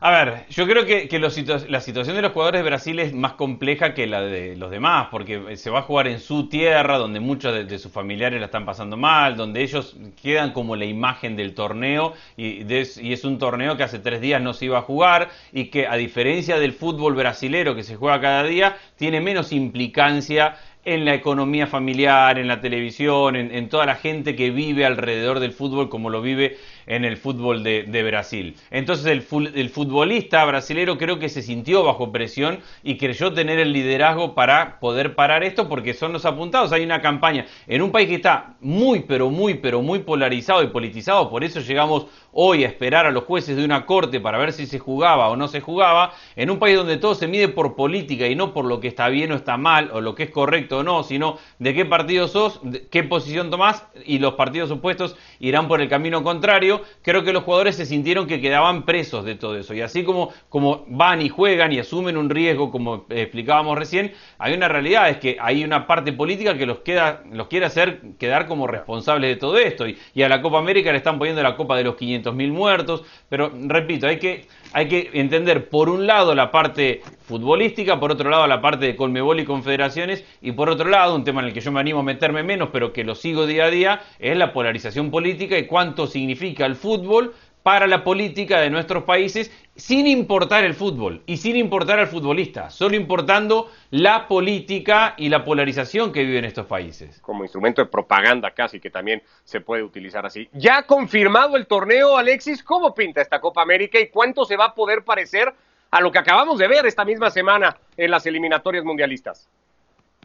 A 0.03 0.09
ver, 0.09 0.47
yo 0.49 0.65
creo 0.65 0.83
que, 0.83 1.07
la 1.19 1.79
situación 1.79 2.15
de 2.15 2.23
los 2.23 2.31
jugadores 2.31 2.61
de 2.61 2.67
Brasil 2.67 2.97
es 2.97 3.13
más 3.13 3.33
compleja 3.33 3.93
que 3.93 4.07
la 4.07 4.23
de 4.23 4.55
los 4.55 4.71
demás, 4.71 5.09
porque 5.11 5.55
se 5.57 5.69
va 5.69 5.77
a 5.77 5.81
jugar 5.83 6.07
en 6.07 6.19
su 6.19 6.49
tierra, 6.49 6.97
donde 6.97 7.19
muchos 7.19 7.67
de, 7.67 7.77
sus 7.77 7.91
familiares 7.91 8.39
la 8.39 8.47
están 8.47 8.65
pasando 8.65 8.97
mal, 8.97 9.37
donde 9.37 9.61
ellos 9.61 9.95
quedan 10.19 10.53
como 10.53 10.75
la 10.75 10.85
imagen 10.85 11.35
del 11.35 11.53
torneo, 11.53 12.13
y, 12.35 12.63
y, 12.63 13.13
es 13.13 13.23
un 13.25 13.37
torneo 13.37 13.77
que 13.77 13.83
hace 13.83 13.99
tres 13.99 14.21
días 14.21 14.41
no 14.41 14.55
se 14.55 14.65
iba 14.65 14.79
a 14.79 14.81
jugar, 14.81 15.29
y 15.53 15.65
que 15.65 15.85
a 15.85 15.97
diferencia 15.97 16.57
del 16.57 16.73
fútbol 16.73 17.13
brasilero 17.13 17.75
que 17.75 17.83
se 17.83 17.95
juega 17.95 18.19
cada 18.19 18.43
día, 18.43 18.77
tiene 18.95 19.21
menos 19.21 19.51
implicancia 19.51 20.57
en 20.83 21.05
la 21.05 21.13
economía 21.13 21.67
familiar, 21.67 22.39
en 22.39 22.47
la 22.47 22.59
televisión, 22.59 23.35
en, 23.35 23.69
toda 23.69 23.85
la 23.85 23.95
gente 23.95 24.35
que 24.35 24.49
vive 24.49 24.85
alrededor 24.85 25.39
del 25.39 25.53
fútbol 25.53 25.89
como 25.89 26.09
lo 26.09 26.21
vive 26.21 26.57
en 26.88 27.06
el 27.06 27.17
fútbol 27.17 27.63
de, 27.63 28.04
Brasil. 28.04 28.56
Entonces 28.72 29.06
el, 29.06 29.22
futbolista 29.22 30.44
brasilero 30.46 30.98
creo 30.98 31.20
que 31.20 31.30
se 31.30 31.41
sintió 31.41 31.84
bajo 31.84 32.12
presión 32.12 32.60
y 32.84 32.98
creyó 32.98 33.32
tener 33.34 33.60
el 33.60 33.74
liderazgo 33.74 34.34
para 34.34 34.80
poder 34.80 35.15
parar 35.15 35.44
esto 35.44 35.70
porque 35.70 35.94
son 35.94 36.13
los 36.13 36.26
apuntados. 36.26 36.72
Hay 36.72 36.84
una 36.84 37.02
campaña 37.02 37.46
en 37.67 37.82
un 37.82 37.91
país 37.91 38.10
que 38.10 38.15
está 38.15 38.56
muy, 38.60 39.02
pero 39.02 39.30
muy, 39.30 39.56
pero 39.56 39.82
muy 39.82 40.00
polarizado 40.00 40.63
y 40.63 40.67
politizado, 40.67 41.30
por 41.30 41.44
eso 41.44 41.60
llegamos 41.60 42.08
hoy 42.34 42.63
a 42.63 42.67
esperar 42.67 43.06
a 43.06 43.12
los 43.12 43.26
jueces 43.26 43.58
de 43.58 43.65
una 43.65 43.86
corte 43.86 44.20
para 44.20 44.38
ver 44.38 44.54
si 44.54 44.65
se 44.65 44.80
jugaba 44.80 45.30
o 45.30 45.36
no 45.36 45.48
se 45.48 45.60
jugaba, 45.60 46.13
en 46.36 46.50
un 46.50 46.60
país 46.60 46.78
donde 46.78 46.98
todo 46.98 47.15
se 47.15 47.28
mide 47.28 47.50
por 47.50 47.76
política 47.76 48.28
y 48.28 48.36
no 48.36 48.54
por 48.54 48.65
lo 48.65 48.80
que 48.80 48.88
está 48.88 49.10
bien 49.10 49.32
o 49.32 49.36
está 49.36 49.58
mal 49.58 49.91
o 49.94 50.02
lo 50.02 50.15
que 50.15 50.24
es 50.24 50.30
correcto 50.30 50.80
o 50.80 50.84
no, 50.84 51.04
sino 51.04 51.38
de 51.60 51.74
qué 51.74 51.86
partido 51.86 52.28
sos, 52.28 52.62
qué 52.89 53.04
posición 53.04 53.50
tomás 53.50 53.86
y 54.06 54.20
los 54.20 54.34
partidos 54.36 54.72
opuestos 54.72 55.17
irán 55.39 55.67
por 55.67 55.82
el 55.82 55.89
camino 55.89 56.24
contrario, 56.24 56.70
creo 57.01 57.23
que 57.23 57.34
los 57.34 57.43
jugadores 57.43 57.75
se 57.75 57.86
sintieron 57.86 58.27
que 58.27 58.39
quedaban 58.39 58.84
presos 58.84 59.25
de 59.25 59.36
todo 59.36 59.57
eso. 59.57 59.73
Y 59.73 59.81
así 59.81 60.03
como, 60.03 60.31
como 60.49 60.86
van 60.88 61.21
y 61.21 61.29
juegan 61.29 61.71
y 61.71 61.79
asumen 61.79 62.17
un 62.17 62.29
riesgo, 62.29 62.71
como 62.71 63.05
explicábamos 63.10 63.77
recién, 63.77 64.13
hay 64.38 64.53
una 64.53 64.67
realidad, 64.67 65.10
es 65.10 65.17
que 65.17 65.38
hay 65.39 65.63
una 65.63 65.88
parte 65.88 66.13
política 66.13 66.57
que 66.57 66.65
los, 66.65 66.79
queda, 66.79 67.23
los 67.31 67.47
quiere 67.47 67.65
hacer 67.65 68.01
quedar 68.17 68.47
como 68.47 68.67
responsables 68.67 69.29
de 69.29 69.36
todo 69.36 69.57
esto. 69.57 69.88
Y, 69.88 69.97
y 70.13 70.21
a 70.23 70.29
la 70.29 70.41
Copa 70.41 70.60
América 70.60 70.91
le 70.91 70.97
están 70.97 71.17
poniendo 71.17 71.43
la 71.43 71.55
Copa 71.55 71.75
de 71.77 71.84
los 71.84 71.95
500 71.95 72.34
mil 72.34 72.51
muertos, 72.51 73.03
pero 73.29 73.51
repito, 73.67 74.07
hay 74.07 74.19
que, 74.19 74.47
hay 74.73 74.88
que 74.88 75.10
entender 75.13 75.69
por 75.69 75.89
un 75.89 76.07
lado 76.07 76.34
la 76.36 76.51
parte 76.51 77.01
futbolística, 77.25 77.99
por 77.99 78.12
otro 78.12 78.29
lado 78.29 78.47
la 78.47 78.62
parte 78.62 78.86
de 78.86 78.95
Colmebol 78.95 79.39
y 79.39 79.45
confederaciones, 79.45 80.23
y 80.41 80.51
por 80.53 80.69
otro 80.69 80.89
lado, 80.89 81.15
un 81.15 81.23
tema 81.23 81.41
en 81.41 81.47
el 81.47 81.53
que 81.53 81.62
yo 81.62 81.71
me 81.71 81.79
animo 81.79 81.99
a 81.99 82.03
meterme 82.03 82.43
menos, 82.43 82.69
pero 82.71 82.93
que 82.93 83.03
lo 83.03 83.15
sigo 83.15 83.45
día 83.45 83.65
a 83.65 83.69
día, 83.69 84.01
es 84.19 84.38
la 84.38 84.53
polarización 84.53 85.12
política 85.12 85.57
y 85.57 85.65
cuánto 85.65 86.07
significa 86.07 86.65
el 86.65 86.75
fútbol 86.75 87.34
para 87.63 87.88
la 87.88 88.04
política 88.04 88.60
de 88.60 88.69
nuestros 88.69 89.04
países 89.04 89.52
sin 89.76 90.08
importar 90.08 90.63
el 90.63 90.74
fútbol 90.74 91.24
y 91.26 91.38
sin 91.38 91.56
importar 91.56 92.00
al 92.00 92.08
futbolista, 92.08 92.69
solo 92.69 92.95
importando 92.95 93.69
la 93.89 94.28
política 94.28 95.15
y 95.17 95.30
la 95.30 95.43
polarización 95.43 96.12
que 96.12 96.24
viven 96.24 96.45
estos 96.45 96.65
países. 96.65 97.19
Como 97.21 97.43
instrumento 97.43 97.82
de 97.82 97.89
propaganda 97.89 98.52
casi 98.52 98.80
que 98.80 98.89
también 98.89 99.24
se 99.43 99.62
puede 99.62 99.84
utilizar 99.84 100.26
así. 100.26 100.50
Ya 100.54 100.84
confirmado 100.84 101.58
el 101.58 101.67
torneo, 101.67 102.17
Alexis, 102.17 102.63
¿cómo 102.63 102.93
pinta 102.93 103.21
esta 103.21 103.39
Copa 103.39 103.62
América 103.62 104.00
y 104.00 104.10
cuánto 104.10 104.45
se 104.45 104.58
va 104.58 104.65
a 104.65 104.76
poder 104.76 105.04
parecer 105.04 105.54
a 105.89 106.02
lo 106.02 106.12
que 106.12 106.19
acabamos 106.19 106.58
de 106.58 106.67
ver 106.67 106.86
esta 106.86 107.06
misma 107.06 107.30
semana 107.30 107.78
en 107.97 108.12
las 108.12 108.26
eliminatorias 108.26 108.84
mundialistas? 108.84 109.50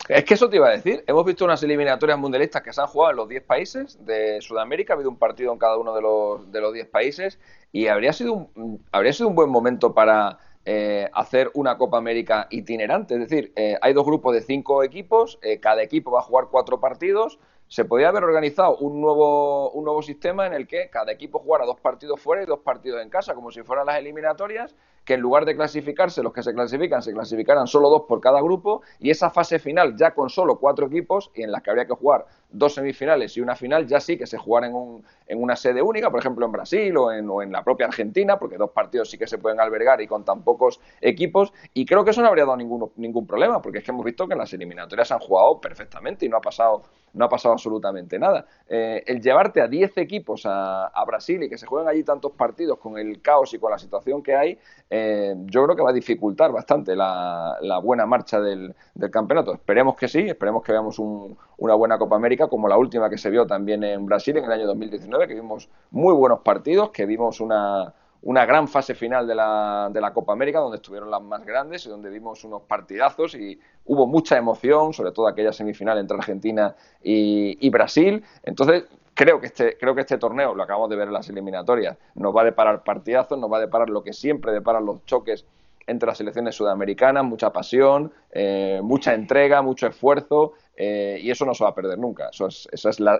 Es 0.09 0.25
que 0.25 0.35
eso 0.35 0.49
te 0.49 0.57
iba 0.57 0.69
a 0.69 0.73
decir. 0.73 1.03
Hemos 1.07 1.25
visto 1.25 1.45
unas 1.45 1.63
eliminatorias 1.63 2.19
mundialistas 2.19 2.63
que 2.63 2.73
se 2.73 2.81
han 2.81 2.87
jugado 2.87 3.11
en 3.11 3.17
los 3.17 3.29
10 3.29 3.43
países 3.43 4.05
de 4.05 4.41
Sudamérica. 4.41 4.93
Ha 4.93 4.97
habido 4.97 5.11
un 5.11 5.19
partido 5.19 5.53
en 5.53 5.59
cada 5.59 5.77
uno 5.79 5.95
de 5.95 6.03
los, 6.03 6.53
de 6.53 6.61
los 6.61 6.73
10 6.73 6.89
países 6.89 7.39
y 7.73 7.89
habría 7.89 8.13
sido 8.13 8.33
un, 8.55 8.85
habría 8.93 9.13
sido 9.13 9.29
un 9.29 9.35
buen 9.35 9.51
momento 9.51 9.95
para 9.95 10.39
eh, 10.65 11.09
hacer 11.13 11.51
una 11.55 11.77
Copa 11.77 11.99
América 11.99 12.47
itinerante. 12.51 13.15
Es 13.15 13.21
decir, 13.21 13.53
eh, 13.57 13.79
hay 13.81 13.93
dos 13.95 14.07
grupos 14.07 14.35
de 14.35 14.43
cinco 14.43 14.83
equipos, 14.85 15.39
eh, 15.43 15.59
cada 15.59 15.83
equipo 15.83 16.13
va 16.13 16.21
a 16.21 16.23
jugar 16.23 16.47
cuatro 16.51 16.79
partidos. 16.81 17.39
Se 17.69 17.85
podría 17.85 18.09
haber 18.11 18.23
organizado 18.23 18.77
un 18.79 19.01
nuevo, 19.01 19.71
un 19.73 19.85
nuevo 19.85 20.03
sistema 20.03 20.47
en 20.47 20.53
el 20.53 20.69
que 20.69 20.89
cada 20.89 21.11
equipo 21.11 21.41
jugara 21.41 21.67
dos 21.67 21.81
partidos 21.81 22.21
fuera 22.21 22.43
y 22.43 22.47
dos 22.47 22.61
partidos 22.61 23.03
en 23.03 23.11
casa, 23.11 23.35
como 23.35 23.51
si 23.51 23.63
fueran 23.63 23.87
las 23.87 23.99
eliminatorias, 23.99 24.77
que 25.07 25.15
en 25.15 25.21
lugar 25.21 25.45
de 25.45 25.55
clasificarse 25.55 26.23
los 26.23 26.33
que 26.33 26.43
se 26.43 26.53
clasifican, 26.53 27.01
se 27.01 27.13
clasificaran 27.13 27.67
solo 27.69 27.89
dos 27.89 28.03
por 28.09 28.21
cada 28.21 28.43
grupo 28.43 28.83
y 28.99 29.11
esa 29.11 29.31
fase 29.31 29.61
final 29.61 29.97
ya 29.97 30.13
con 30.13 30.29
solo 30.29 30.59
cuatro 30.59 30.87
equipos 30.87 31.31
y 31.35 31.43
en 31.45 31.53
las 31.53 31.63
que 31.63 31.71
habría 31.71 31.87
que 31.87 31.95
jugar 31.95 32.27
dos 32.51 32.75
semifinales 32.75 33.37
y 33.37 33.41
una 33.41 33.55
final, 33.55 33.87
ya 33.87 34.01
sí 34.01 34.19
que 34.19 34.27
se 34.27 34.37
jugara 34.37 34.67
en, 34.67 34.75
un, 34.75 35.05
en 35.29 35.41
una 35.41 35.55
sede 35.55 35.81
única, 35.81 36.11
por 36.11 36.21
ejemplo 36.21 36.45
en 36.45 36.53
Brasil 36.53 36.97
o 36.97 37.13
en, 37.13 37.29
o 37.31 37.41
en 37.41 37.53
la 37.53 37.63
propia 37.63 37.87
Argentina, 37.87 38.37
porque 38.39 38.57
dos 38.57 38.71
partidos 38.71 39.11
sí 39.11 39.17
que 39.17 39.29
se 39.29 39.39
pueden 39.39 39.61
albergar 39.61 40.01
y 40.01 40.09
con 40.09 40.25
tan 40.25 40.43
pocos 40.43 40.81
equipos 41.01 41.53
y 41.73 41.87
creo 41.87 42.05
que 42.05 42.11
eso 42.11 42.21
no 42.21 42.29
habría 42.29 42.45
dado 42.45 42.57
ningún, 42.57 42.91
ningún 42.97 43.27
problema, 43.29 43.63
porque 43.63 43.79
es 43.79 43.85
que 43.85 43.93
hemos 43.93 44.05
visto 44.05 44.27
que 44.27 44.33
en 44.33 44.41
las 44.41 44.53
eliminatorias 44.53 45.13
han 45.13 45.21
jugado 45.21 45.61
perfectamente 45.61 46.27
y 46.27 46.29
no 46.29 46.39
ha 46.39 46.41
pasado, 46.41 46.83
no 47.17 47.25
ha 47.25 47.29
pasado 47.29 47.55
absolutamente 47.55 48.19
nada. 48.19 48.47
Eh, 48.69 49.03
el 49.07 49.21
llevarte 49.21 49.61
a 49.61 49.69
10 49.69 49.99
equipos 49.99 50.47
a, 50.47 50.87
a 50.87 51.05
Brasil 51.05 51.43
y 51.43 51.49
que 51.49 51.59
se 51.59 51.67
jueguen 51.67 51.89
allí 51.89 52.05
tantos 52.05 52.33
partidos 52.33 52.79
con 52.79 52.99
el 52.99 53.21
caos 53.21 53.53
y 53.55 53.59
con 53.59 53.71
la 53.71 53.79
situación 53.79 54.23
que 54.23 54.37
hay, 54.37 54.59
eh, 54.89 55.35
yo 55.47 55.65
creo 55.65 55.77
que 55.77 55.83
va 55.83 55.91
a 55.91 55.95
dificultar 55.95 56.53
bastante 56.53 56.95
la, 56.95 57.59
buena 57.83 58.07
marcha 58.07 58.41
del, 58.41 58.75
campeonato. 59.11 59.55
Esperemos 59.55 59.97
que 59.97 60.09
sí, 60.09 60.21
esperemos 60.21 60.63
que 60.63 60.73
veamos 60.73 60.99
una 60.99 61.75
buena 61.75 61.99
Copa 61.99 62.17
América 62.17 62.49
como 62.49 62.69
la 62.69 62.77
última 62.77 63.11
que 63.11 63.19
se 63.19 63.31
vio 63.31 63.47
también 63.47 63.83
en 63.83 64.07
Brasil 64.07 64.37
en 64.37 64.45
el 64.45 64.53
año 64.53 64.67
2019, 64.67 65.27
que 65.27 65.35
vimos 65.35 65.69
muy 65.91 66.15
buenos 66.15 66.41
partidos, 66.41 66.91
que 66.91 67.07
vimos 67.07 67.41
una, 67.41 67.93
una 68.27 68.45
gran 68.45 68.67
fase 68.67 68.97
final 68.97 69.25
de 69.25 69.37
la, 69.37 69.89
de 69.93 70.01
la 70.01 70.13
Copa 70.13 70.33
América, 70.33 70.59
donde 70.59 70.79
estuvieron 70.79 71.09
las 71.13 71.23
más 71.23 71.45
grandes 71.45 71.87
y 71.87 71.89
donde 71.89 72.11
vimos 72.11 72.43
unos 72.43 72.63
partidazos 72.63 73.37
y 73.37 73.59
hubo 73.85 74.09
mucha 74.09 74.37
emoción, 74.37 74.93
sobre 74.93 75.13
todo 75.13 75.29
aquella 75.29 75.53
semifinal 75.53 75.97
entre 75.99 76.17
Argentina 76.17 76.75
y, 77.05 77.57
y 77.65 77.71
Brasil. 77.71 78.25
Entonces, 78.43 78.87
creo 79.15 79.41
que 79.41 79.47
este 79.47 79.79
creo 79.79 79.95
que 79.95 80.01
este 80.01 80.19
torneo 80.19 80.57
lo 80.57 80.65
acabamos 80.65 80.91
de 80.91 80.97
ver 80.97 81.07
en 81.07 81.15
las 81.15 81.29
eliminatorias 81.29 81.97
nos 82.17 82.37
va 82.37 82.43
a 82.43 82.45
deparar 82.45 82.85
partidazos 82.85 83.39
nos 83.39 83.51
va 83.51 83.57
a 83.57 83.61
deparar 83.61 83.89
lo 83.89 84.03
que 84.03 84.13
siempre 84.13 84.53
deparan 84.53 84.85
los 84.85 85.07
choques 85.07 85.47
entre 85.87 86.07
las 86.07 86.19
selecciones 86.19 86.55
sudamericanas 86.55 87.25
mucha 87.25 87.53
pasión 87.53 88.13
eh, 88.33 88.81
mucha 88.83 89.15
entrega 89.15 89.63
mucho 89.63 89.87
esfuerzo 89.87 90.53
eh, 90.77 91.19
y 91.23 91.31
eso 91.31 91.47
no 91.47 91.55
se 91.55 91.65
va 91.65 91.71
a 91.71 91.75
perder 91.75 91.99
nunca. 91.99 92.29
Eso 92.29 92.49
es, 92.49 92.69
esa 92.71 92.91
es 92.91 93.01
la, 93.01 93.19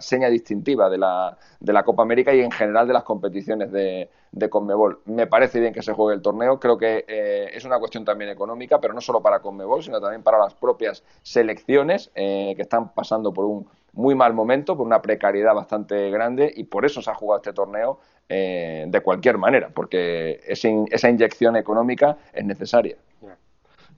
seña 0.00 0.28
distintiva 0.28 0.90
de 0.90 0.98
la, 0.98 1.38
de 1.60 1.72
la 1.72 1.84
Copa 1.84 2.02
América 2.02 2.34
y 2.34 2.40
en 2.40 2.50
general 2.50 2.88
de 2.88 2.92
las 2.92 3.04
competiciones 3.04 3.70
de, 3.70 4.10
de 4.32 4.50
Conmebol. 4.50 5.00
Me 5.04 5.28
parece 5.28 5.60
bien 5.60 5.72
que 5.72 5.82
se 5.82 5.92
juegue 5.92 6.16
el 6.16 6.22
torneo 6.22 6.58
creo 6.58 6.76
que 6.76 7.04
eh, 7.06 7.50
es 7.54 7.64
una 7.64 7.78
cuestión 7.78 8.04
también 8.04 8.30
económica 8.30 8.80
pero 8.80 8.94
no 8.94 9.00
solo 9.00 9.22
para 9.22 9.38
Conmebol 9.40 9.82
sino 9.82 10.00
también 10.00 10.24
para 10.24 10.38
las 10.38 10.54
propias 10.54 11.04
selecciones 11.22 12.10
que 12.14 12.56
están 12.58 12.92
pasando 12.94 13.32
por 13.32 13.44
un 13.44 13.68
muy 13.92 14.14
mal 14.14 14.32
momento, 14.32 14.76
por 14.76 14.86
una 14.86 15.02
precariedad 15.02 15.54
bastante 15.54 16.10
grande 16.10 16.52
y 16.54 16.64
por 16.64 16.84
eso 16.84 17.02
se 17.02 17.10
ha 17.10 17.14
jugado 17.14 17.42
este 17.42 17.52
torneo 17.52 18.00
eh, 18.28 18.84
de 18.88 19.00
cualquier 19.00 19.38
manera, 19.38 19.68
porque 19.68 20.40
esa 20.46 21.08
inyección 21.08 21.56
económica 21.56 22.16
es 22.32 22.44
necesaria. 22.44 22.96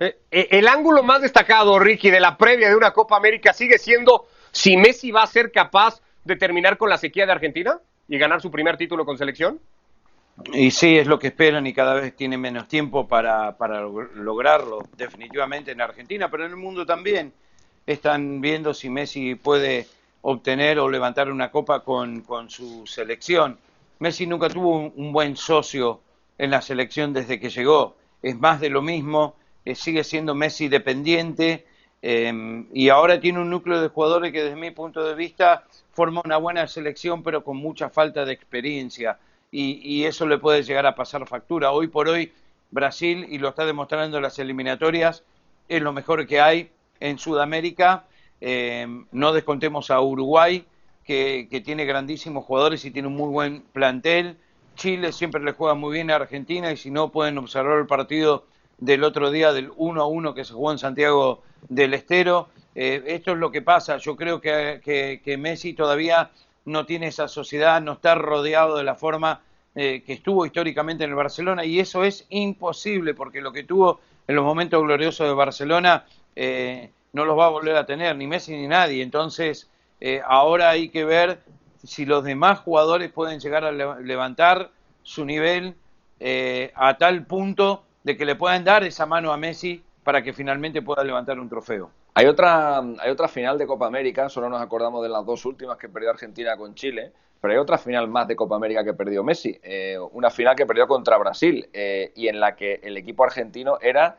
Eh, 0.00 0.18
eh, 0.30 0.48
el 0.50 0.66
ángulo 0.66 1.04
más 1.04 1.22
destacado, 1.22 1.78
Ricky, 1.78 2.10
de 2.10 2.18
la 2.18 2.36
previa 2.36 2.68
de 2.68 2.74
una 2.74 2.90
Copa 2.90 3.16
América 3.16 3.52
sigue 3.52 3.78
siendo 3.78 4.26
si 4.50 4.76
Messi 4.76 5.12
va 5.12 5.22
a 5.22 5.26
ser 5.28 5.52
capaz 5.52 6.00
de 6.24 6.36
terminar 6.36 6.76
con 6.76 6.90
la 6.90 6.98
sequía 6.98 7.26
de 7.26 7.32
Argentina 7.32 7.78
y 8.08 8.18
ganar 8.18 8.40
su 8.40 8.50
primer 8.50 8.76
título 8.76 9.04
con 9.04 9.16
selección. 9.16 9.60
Y 10.52 10.72
sí, 10.72 10.98
es 10.98 11.06
lo 11.06 11.20
que 11.20 11.28
esperan 11.28 11.64
y 11.68 11.72
cada 11.72 11.94
vez 11.94 12.16
tiene 12.16 12.36
menos 12.36 12.66
tiempo 12.66 13.06
para, 13.06 13.56
para 13.56 13.82
lograrlo, 13.82 14.80
definitivamente 14.96 15.70
en 15.70 15.80
Argentina, 15.80 16.28
pero 16.28 16.44
en 16.44 16.50
el 16.50 16.56
mundo 16.56 16.84
también 16.84 17.32
están 17.86 18.40
viendo 18.40 18.74
si 18.74 18.90
Messi 18.90 19.34
puede 19.34 19.86
obtener 20.22 20.78
o 20.78 20.88
levantar 20.88 21.30
una 21.30 21.50
copa 21.50 21.80
con, 21.80 22.22
con 22.22 22.48
su 22.48 22.86
selección. 22.86 23.58
Messi 23.98 24.26
nunca 24.26 24.48
tuvo 24.48 24.92
un, 24.94 25.12
buen 25.12 25.36
socio 25.36 26.00
en 26.38 26.50
la 26.50 26.62
selección 26.62 27.12
desde 27.12 27.38
que 27.38 27.50
llegó. 27.50 27.96
Es 28.22 28.38
más 28.38 28.60
de 28.60 28.70
lo 28.70 28.82
mismo, 28.82 29.36
eh, 29.64 29.74
sigue 29.74 30.02
siendo 30.02 30.34
Messi 30.34 30.68
dependiente 30.68 31.66
em, 32.02 32.66
y 32.72 32.88
ahora 32.88 33.20
tiene 33.20 33.40
un 33.40 33.50
núcleo 33.50 33.80
de 33.80 33.88
jugadores 33.88 34.32
que 34.32 34.42
desde 34.42 34.56
mi 34.56 34.70
punto 34.70 35.04
de 35.04 35.14
vista 35.14 35.64
forma 35.92 36.22
una 36.24 36.38
buena 36.38 36.66
selección 36.66 37.22
pero 37.22 37.44
con 37.44 37.56
mucha 37.56 37.88
falta 37.88 38.24
de 38.24 38.32
experiencia 38.32 39.18
y, 39.50 39.80
y 39.82 40.04
eso 40.04 40.26
le 40.26 40.38
puede 40.38 40.62
llegar 40.62 40.86
a 40.86 40.94
pasar 40.94 41.26
factura. 41.26 41.70
Hoy 41.72 41.88
por 41.88 42.08
hoy 42.08 42.32
Brasil, 42.70 43.26
y 43.28 43.38
lo 43.38 43.50
está 43.50 43.64
demostrando 43.64 44.20
las 44.20 44.38
eliminatorias, 44.38 45.22
es 45.68 45.80
lo 45.80 45.92
mejor 45.92 46.26
que 46.26 46.40
hay 46.40 46.70
en 47.00 47.18
Sudamérica. 47.18 48.04
Eh, 48.40 48.86
no 49.12 49.32
descontemos 49.32 49.90
a 49.90 50.00
Uruguay, 50.00 50.66
que, 51.04 51.62
tiene 51.64 51.84
grandísimos 51.84 52.44
jugadores 52.44 52.84
y 52.84 52.90
tiene 52.90 53.08
un 53.08 53.16
muy 53.16 53.30
buen 53.30 53.62
plantel. 53.72 54.36
Chile 54.74 55.12
siempre 55.12 55.42
le 55.42 55.52
juega 55.52 55.74
muy 55.74 55.92
bien 55.92 56.10
a 56.10 56.16
Argentina 56.16 56.72
y 56.72 56.76
si 56.76 56.90
no 56.90 57.10
pueden 57.10 57.38
observar 57.38 57.78
el 57.78 57.86
partido 57.86 58.44
del 58.78 59.04
otro 59.04 59.30
día 59.30 59.52
del 59.52 59.70
1 59.76 60.02
a 60.02 60.06
1 60.06 60.34
que 60.34 60.44
se 60.44 60.52
jugó 60.52 60.72
en 60.72 60.78
Santiago 60.78 61.42
del 61.68 61.94
Estero. 61.94 62.48
Eh, 62.74 63.02
esto 63.06 63.32
es 63.32 63.38
lo 63.38 63.50
que 63.50 63.62
pasa. 63.62 63.98
Yo 63.98 64.16
creo 64.16 64.40
que, 64.40 65.20
que, 65.24 65.36
Messi 65.36 65.74
todavía 65.74 66.30
no 66.64 66.86
tiene 66.86 67.08
esa 67.08 67.28
sociedad, 67.28 67.80
no 67.80 67.92
está 67.92 68.14
rodeado 68.14 68.76
de 68.76 68.84
la 68.84 68.94
forma 68.94 69.42
eh, 69.74 70.02
que 70.04 70.14
estuvo 70.14 70.46
históricamente 70.46 71.04
en 71.04 71.10
el 71.10 71.16
Barcelona 71.16 71.64
y 71.64 71.78
eso 71.78 72.04
es 72.04 72.26
imposible 72.30 73.14
porque 73.14 73.40
lo 73.40 73.52
que 73.52 73.64
tuvo 73.64 74.00
en 74.26 74.36
los 74.36 74.44
momentos 74.44 74.82
gloriosos 74.82 75.28
de 75.28 75.34
Barcelona 75.34 76.04
eh, 76.36 76.90
no 77.12 77.24
los 77.24 77.38
va 77.38 77.46
a 77.46 77.50
volver 77.50 77.76
a 77.76 77.86
tener, 77.86 78.16
ni 78.16 78.26
Messi 78.26 78.52
ni 78.52 78.66
nadie. 78.66 79.02
Entonces, 79.02 79.70
eh, 80.00 80.20
ahora 80.24 80.70
hay 80.70 80.88
que 80.88 81.04
ver 81.04 81.40
si 81.82 82.06
los 82.06 82.24
demás 82.24 82.60
jugadores 82.60 83.12
pueden 83.12 83.40
llegar 83.40 83.64
a 83.64 83.72
levantar 83.72 84.70
su 85.02 85.24
nivel 85.24 85.74
eh, 86.18 86.72
a 86.74 86.96
tal 86.96 87.26
punto 87.26 87.84
de 88.02 88.16
que 88.16 88.24
le 88.24 88.36
puedan 88.36 88.64
dar 88.64 88.84
esa 88.84 89.06
mano 89.06 89.32
a 89.32 89.36
Messi 89.36 89.82
para 90.02 90.22
que 90.22 90.32
finalmente 90.32 90.82
pueda 90.82 91.04
levantar 91.04 91.38
un 91.38 91.48
trofeo. 91.48 91.90
Hay 92.14 92.26
otra, 92.26 92.78
hay 92.78 93.10
otra 93.10 93.28
final 93.28 93.58
de 93.58 93.66
Copa 93.66 93.86
América, 93.86 94.28
solo 94.28 94.48
nos 94.48 94.60
acordamos 94.60 95.02
de 95.02 95.08
las 95.08 95.24
dos 95.26 95.44
últimas 95.46 95.78
que 95.78 95.88
perdió 95.88 96.10
Argentina 96.10 96.56
con 96.56 96.74
Chile, 96.74 97.12
pero 97.40 97.52
hay 97.52 97.58
otra 97.58 97.76
final 97.76 98.08
más 98.08 98.28
de 98.28 98.36
Copa 98.36 98.56
América 98.56 98.84
que 98.84 98.94
perdió 98.94 99.24
Messi, 99.24 99.58
una 100.12 100.30
final 100.30 100.54
que 100.54 100.64
perdió 100.64 100.86
contra 100.86 101.18
Brasil 101.18 101.68
y 101.72 102.28
en 102.28 102.40
la 102.40 102.54
que 102.54 102.80
el 102.82 102.96
equipo 102.96 103.24
argentino 103.24 103.78
era 103.80 104.18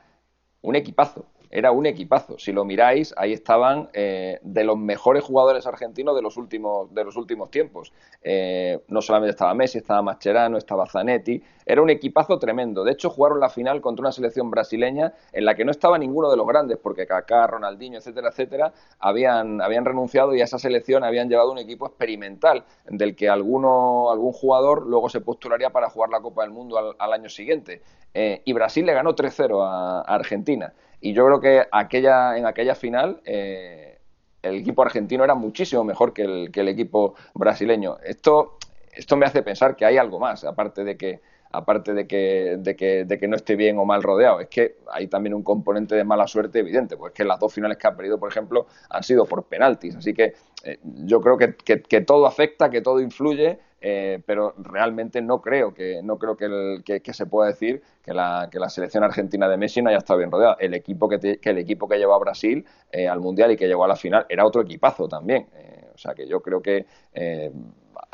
un 0.62 0.76
equipazo 0.76 1.26
era 1.56 1.72
un 1.72 1.86
equipazo. 1.86 2.38
Si 2.38 2.52
lo 2.52 2.66
miráis, 2.66 3.14
ahí 3.16 3.32
estaban 3.32 3.90
eh, 3.94 4.40
de 4.42 4.66
los 4.66 4.78
mejores 4.78 5.24
jugadores 5.24 5.66
argentinos 5.66 6.14
de 6.14 6.22
los 6.22 6.36
últimos, 6.36 6.94
de 6.94 7.06
los 7.06 7.16
últimos 7.16 7.50
tiempos. 7.50 7.94
Eh, 8.22 8.82
no 8.90 9.02
solamente 9.02 9.32
estaba 9.32 9.54
Messi, 9.54 9.78
estaba 9.78 10.02
Mascherano, 10.02 10.58
estaba 10.58 10.86
Zanetti. 10.86 11.42
Era 11.66 11.82
un 11.82 11.90
equipazo 11.90 12.40
tremendo. 12.40 12.84
De 12.84 12.92
hecho, 12.92 13.10
jugaron 13.10 13.40
la 13.40 13.48
final 13.48 13.80
contra 13.80 14.02
una 14.02 14.12
selección 14.12 14.52
brasileña 14.52 15.14
en 15.32 15.46
la 15.46 15.56
que 15.56 15.64
no 15.64 15.72
estaba 15.72 15.98
ninguno 15.98 16.30
de 16.30 16.36
los 16.36 16.46
grandes, 16.46 16.78
porque 16.78 17.08
Kaká, 17.08 17.48
Ronaldinho, 17.48 18.00
etcétera, 18.00 18.32
etcétera, 18.32 18.74
habían, 19.00 19.62
habían 19.62 19.86
renunciado 19.86 20.36
y 20.36 20.42
a 20.42 20.44
esa 20.44 20.60
selección 20.60 21.06
habían 21.06 21.30
llevado 21.30 21.54
un 21.54 21.58
equipo 21.58 21.88
experimental, 21.88 22.66
del 22.86 23.16
que 23.16 23.30
alguno, 23.30 24.12
algún 24.12 24.34
jugador 24.34 24.86
luego 24.86 25.08
se 25.08 25.22
postularía 25.22 25.70
para 25.70 25.90
jugar 25.90 26.10
la 26.10 26.20
Copa 26.20 26.42
del 26.42 26.52
Mundo 26.52 26.96
al, 27.00 27.14
año 27.14 27.30
siguiente. 27.30 27.82
Eh, 28.14 28.42
y 28.44 28.52
Brasil 28.52 28.86
le 28.86 28.94
ganó 28.94 29.16
3-0 29.16 29.62
a 29.64 30.02
Argentina. 30.02 30.74
Y 31.06 31.14
yo 31.14 31.24
creo 31.28 31.40
que 31.40 31.68
aquella, 31.72 32.36
en 32.36 32.48
aquella 32.48 32.74
final 32.74 33.22
eh, 33.26 34.00
el 34.42 34.56
equipo 34.56 34.82
argentino 34.82 35.24
era 35.24 35.36
muchísimo 35.36 35.84
mejor 35.84 36.14
que 36.14 36.24
el, 36.24 36.52
que 36.52 36.62
el 36.62 36.68
equipo 36.68 37.14
brasileño. 37.36 37.98
Esto, 38.04 38.58
esto 38.92 39.16
me 39.16 39.28
hace 39.28 39.44
pensar 39.44 39.76
que 39.76 39.86
hay 39.86 39.98
algo 39.98 40.20
más, 40.20 40.44
aparte 40.46 40.84
de 40.84 40.98
que 40.98 41.22
aparte 41.58 41.94
de 41.94 42.08
que, 42.08 42.58
de, 42.60 42.76
que, 42.76 43.06
de 43.06 43.18
que 43.18 43.28
no 43.28 43.36
esté 43.36 43.56
bien 43.56 43.78
o 43.78 43.86
mal 43.86 44.04
rodeado. 44.04 44.40
Es 44.40 44.50
que 44.50 44.78
hay 44.92 45.08
también 45.08 45.34
un 45.34 45.44
componente 45.44 45.96
de 45.96 46.04
mala 46.04 46.28
suerte 46.28 46.60
evidente, 46.60 46.98
pues 46.98 47.14
que 47.14 47.24
las 47.24 47.40
dos 47.40 47.54
finales 47.54 47.78
que 47.78 47.88
ha 47.88 47.96
perdido, 47.96 48.20
por 48.20 48.30
ejemplo, 48.30 48.68
han 48.90 49.04
sido 49.04 49.26
por 49.26 49.46
penaltis. 49.46 49.96
Así 49.96 50.14
que 50.14 50.34
eh, 50.64 50.80
yo 50.84 51.22
creo 51.22 51.38
que, 51.38 52.02
todo 52.02 52.26
afecta, 52.26 52.70
que 52.70 52.82
todo 52.82 53.00
influye, 53.00 53.60
eh, 53.82 54.22
pero 54.26 54.54
realmente 54.58 55.22
no 55.22 55.42
creo 55.42 55.74
que 55.74 56.02
no 56.02 56.18
creo 56.18 56.36
que, 56.36 57.14
se 57.14 57.26
pueda 57.28 57.50
decir 57.50 57.84
que 58.04 58.14
la, 58.14 58.50
selección 58.70 59.04
argentina 59.04 59.48
de 59.48 59.58
Messi 59.58 59.82
no 59.82 59.90
haya 59.90 60.00
estado 60.00 60.20
bien 60.20 60.32
rodeada. 60.32 60.58
El 60.60 60.74
equipo 60.74 61.08
que, 61.08 61.40
el 61.42 61.58
equipo 61.58 61.88
que 61.88 61.98
llevó 61.98 62.16
a 62.16 62.20
Brasil 62.20 62.66
eh, 62.92 63.08
al 63.08 63.20
mundial 63.20 63.52
y 63.52 63.58
que 63.58 63.68
llegó 63.68 63.86
a 63.86 63.88
la 63.88 63.96
final 63.96 64.26
era 64.30 64.46
otro 64.46 64.62
equipazo 64.62 65.08
también. 65.08 65.48
o 65.94 65.98
sea 65.98 66.14
que 66.14 66.28
yo 66.28 66.42
creo 66.42 66.62
que 66.62 66.86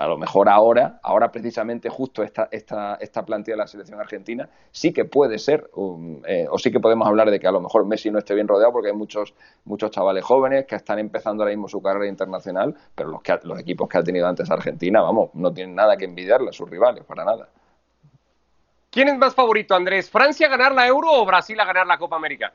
a 0.01 0.07
lo 0.07 0.17
mejor 0.17 0.49
ahora, 0.49 0.99
ahora 1.03 1.31
precisamente 1.31 1.87
justo 1.87 2.23
esta, 2.23 2.47
esta, 2.51 2.95
esta 2.95 3.23
plantilla 3.23 3.53
de 3.53 3.59
la 3.59 3.67
selección 3.67 3.99
argentina, 3.99 4.49
sí 4.71 4.91
que 4.91 5.05
puede 5.05 5.37
ser, 5.37 5.69
um, 5.75 6.23
eh, 6.25 6.47
o 6.49 6.57
sí 6.57 6.71
que 6.71 6.79
podemos 6.79 7.07
hablar 7.07 7.29
de 7.29 7.39
que 7.39 7.45
a 7.45 7.51
lo 7.51 7.61
mejor 7.61 7.85
Messi 7.85 8.09
no 8.09 8.17
esté 8.17 8.33
bien 8.33 8.47
rodeado 8.47 8.73
porque 8.73 8.89
hay 8.89 8.95
muchos, 8.95 9.35
muchos 9.63 9.91
chavales 9.91 10.23
jóvenes 10.23 10.65
que 10.65 10.75
están 10.75 10.97
empezando 10.97 11.43
ahora 11.43 11.55
mismo 11.55 11.67
su 11.67 11.83
carrera 11.83 12.07
internacional, 12.07 12.75
pero 12.95 13.09
los, 13.09 13.21
que, 13.21 13.37
los 13.43 13.59
equipos 13.59 13.87
que 13.87 13.99
ha 13.99 14.03
tenido 14.03 14.27
antes 14.27 14.49
Argentina, 14.49 15.01
vamos, 15.01 15.29
no 15.35 15.53
tienen 15.53 15.75
nada 15.75 15.95
que 15.95 16.05
envidiarle 16.05 16.49
a 16.49 16.53
sus 16.53 16.67
rivales, 16.67 17.03
para 17.03 17.23
nada. 17.23 17.49
¿Quién 18.89 19.07
es 19.07 19.17
más 19.19 19.35
favorito, 19.35 19.75
Andrés? 19.75 20.09
¿Francia 20.09 20.47
a 20.47 20.49
ganar 20.49 20.73
la 20.73 20.87
Euro 20.87 21.11
o 21.11 21.25
Brasil 21.27 21.59
a 21.59 21.65
ganar 21.65 21.85
la 21.85 21.99
Copa 21.99 22.15
América? 22.15 22.53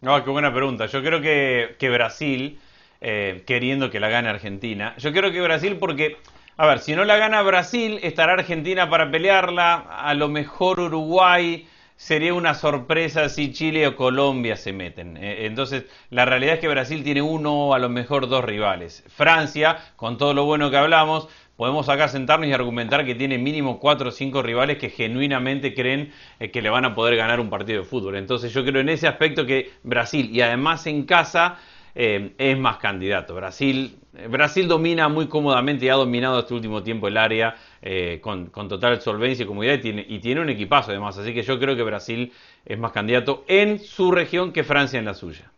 No, 0.00 0.22
qué 0.22 0.30
buena 0.30 0.54
pregunta. 0.54 0.86
Yo 0.86 1.02
creo 1.02 1.20
que, 1.20 1.74
que 1.80 1.90
Brasil, 1.90 2.60
eh, 3.00 3.42
queriendo 3.46 3.90
que 3.90 3.98
la 3.98 4.08
gane 4.08 4.28
Argentina, 4.28 4.94
yo 4.98 5.12
creo 5.12 5.32
que 5.32 5.40
Brasil 5.40 5.76
porque 5.80 6.18
a 6.56 6.66
ver, 6.66 6.80
si 6.80 6.94
no 6.94 7.04
la 7.04 7.16
gana 7.16 7.40
Brasil, 7.42 7.98
estará 8.02 8.34
Argentina 8.34 8.90
para 8.90 9.10
pelearla. 9.10 9.74
A 9.74 10.12
lo 10.14 10.28
mejor 10.28 10.80
Uruguay 10.80 11.66
sería 11.96 12.34
una 12.34 12.54
sorpresa 12.54 13.28
si 13.28 13.52
Chile 13.52 13.86
o 13.86 13.96
Colombia 13.96 14.56
se 14.56 14.72
meten. 14.72 15.16
Eh, 15.16 15.46
entonces, 15.46 15.84
la 16.10 16.24
realidad 16.24 16.54
es 16.54 16.60
que 16.60 16.68
Brasil 16.68 17.02
tiene 17.04 17.22
uno 17.22 17.68
o 17.68 17.74
a 17.74 17.78
lo 17.78 17.88
mejor 17.88 18.28
dos 18.28 18.44
rivales. 18.44 19.02
Francia, 19.08 19.78
con 19.96 20.18
todo 20.18 20.34
lo 20.34 20.44
bueno 20.44 20.70
que 20.70 20.76
hablamos, 20.76 21.28
podemos 21.56 21.88
acá 21.88 22.08
sentarnos 22.08 22.48
y 22.48 22.52
argumentar 22.52 23.06
que 23.06 23.14
tiene 23.14 23.38
mínimo 23.38 23.78
cuatro 23.78 24.10
o 24.10 24.12
cinco 24.12 24.42
rivales 24.42 24.78
que 24.78 24.90
genuinamente 24.90 25.74
creen 25.74 26.12
eh, 26.38 26.50
que 26.50 26.60
le 26.60 26.68
van 26.68 26.84
a 26.84 26.94
poder 26.94 27.16
ganar 27.16 27.40
un 27.40 27.48
partido 27.48 27.80
de 27.80 27.88
fútbol. 27.88 28.16
Entonces, 28.16 28.52
yo 28.52 28.62
creo 28.62 28.82
en 28.82 28.90
ese 28.90 29.08
aspecto 29.08 29.46
que 29.46 29.70
Brasil, 29.84 30.28
y 30.30 30.42
además 30.42 30.86
en 30.86 31.04
casa, 31.04 31.56
eh, 31.94 32.34
es 32.36 32.58
más 32.58 32.76
candidato. 32.76 33.34
Brasil, 33.34 33.96
Brasil 34.12 34.68
domina 34.68 35.08
muy 35.08 35.26
cómodamente 35.26 35.86
y 35.86 35.88
ha 35.88 35.94
dominado 35.94 36.40
este 36.40 36.52
último 36.52 36.82
tiempo 36.82 37.08
el 37.08 37.16
área 37.16 37.56
eh, 37.80 38.20
con, 38.22 38.50
total 38.50 39.00
solvencia 39.00 39.44
y 39.44 39.46
comodidad 39.46 39.80
y 39.82 40.18
tiene, 40.18 40.40
un 40.40 40.50
equipazo 40.50 40.90
además. 40.90 41.16
Así 41.16 41.32
que 41.32 41.42
yo 41.42 41.58
creo 41.58 41.76
que 41.76 41.82
Brasil 41.82 42.32
es 42.64 42.78
más 42.78 42.92
candidato 42.92 43.44
en 43.48 43.78
su 43.78 44.12
región 44.12 44.52
que 44.52 44.64
Francia 44.64 44.98
en 44.98 45.06
la 45.06 45.14
suya. 45.14 45.50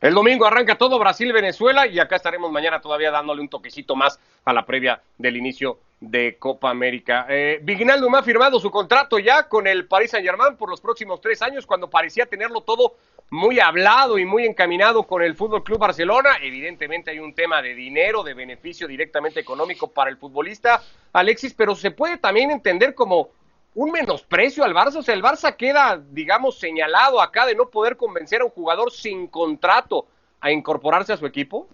El 0.00 0.14
domingo 0.14 0.44
arranca 0.46 0.76
todo 0.76 0.98
Brasil-Venezuela 0.98 1.86
y 1.86 2.00
acá 2.00 2.16
estaremos 2.16 2.50
mañana 2.50 2.80
todavía 2.80 3.12
dándole 3.12 3.40
un 3.40 3.48
toquecito 3.48 3.94
más 3.94 4.18
a 4.44 4.52
la 4.52 4.66
previa 4.66 5.00
del 5.16 5.36
inicio 5.36 5.78
de 6.00 6.36
Copa 6.40 6.70
América. 6.70 7.26
Eh, 7.28 7.60
Vignaldum 7.62 8.12
ha 8.16 8.24
firmado 8.24 8.58
su 8.58 8.68
contrato 8.68 9.20
ya 9.20 9.44
con 9.48 9.68
el 9.68 9.86
Paris 9.86 10.10
Saint-Germain 10.10 10.56
por 10.56 10.68
los 10.68 10.80
próximos 10.80 11.20
tres 11.20 11.40
años, 11.40 11.64
cuando 11.64 11.88
parecía 11.88 12.26
tenerlo 12.26 12.62
todo 12.62 12.96
muy 13.32 13.60
hablado 13.60 14.18
y 14.18 14.26
muy 14.26 14.44
encaminado 14.44 15.04
con 15.04 15.22
el 15.22 15.34
Fútbol 15.34 15.64
Club 15.64 15.78
Barcelona. 15.78 16.36
Evidentemente 16.42 17.10
hay 17.10 17.18
un 17.18 17.34
tema 17.34 17.62
de 17.62 17.74
dinero, 17.74 18.22
de 18.22 18.34
beneficio 18.34 18.86
directamente 18.86 19.40
económico 19.40 19.90
para 19.90 20.10
el 20.10 20.18
futbolista, 20.18 20.82
Alexis, 21.14 21.54
pero 21.54 21.74
se 21.74 21.92
puede 21.92 22.18
también 22.18 22.50
entender 22.50 22.94
como 22.94 23.30
un 23.74 23.90
menosprecio 23.90 24.64
al 24.64 24.74
Barça. 24.74 24.96
O 24.96 25.02
sea, 25.02 25.14
el 25.14 25.22
Barça 25.22 25.56
queda, 25.56 25.98
digamos, 26.10 26.58
señalado 26.58 27.22
acá 27.22 27.46
de 27.46 27.54
no 27.54 27.70
poder 27.70 27.96
convencer 27.96 28.42
a 28.42 28.44
un 28.44 28.50
jugador 28.50 28.92
sin 28.92 29.26
contrato 29.28 30.06
a 30.42 30.52
incorporarse 30.52 31.14
a 31.14 31.16
su 31.16 31.24
equipo. 31.24 31.68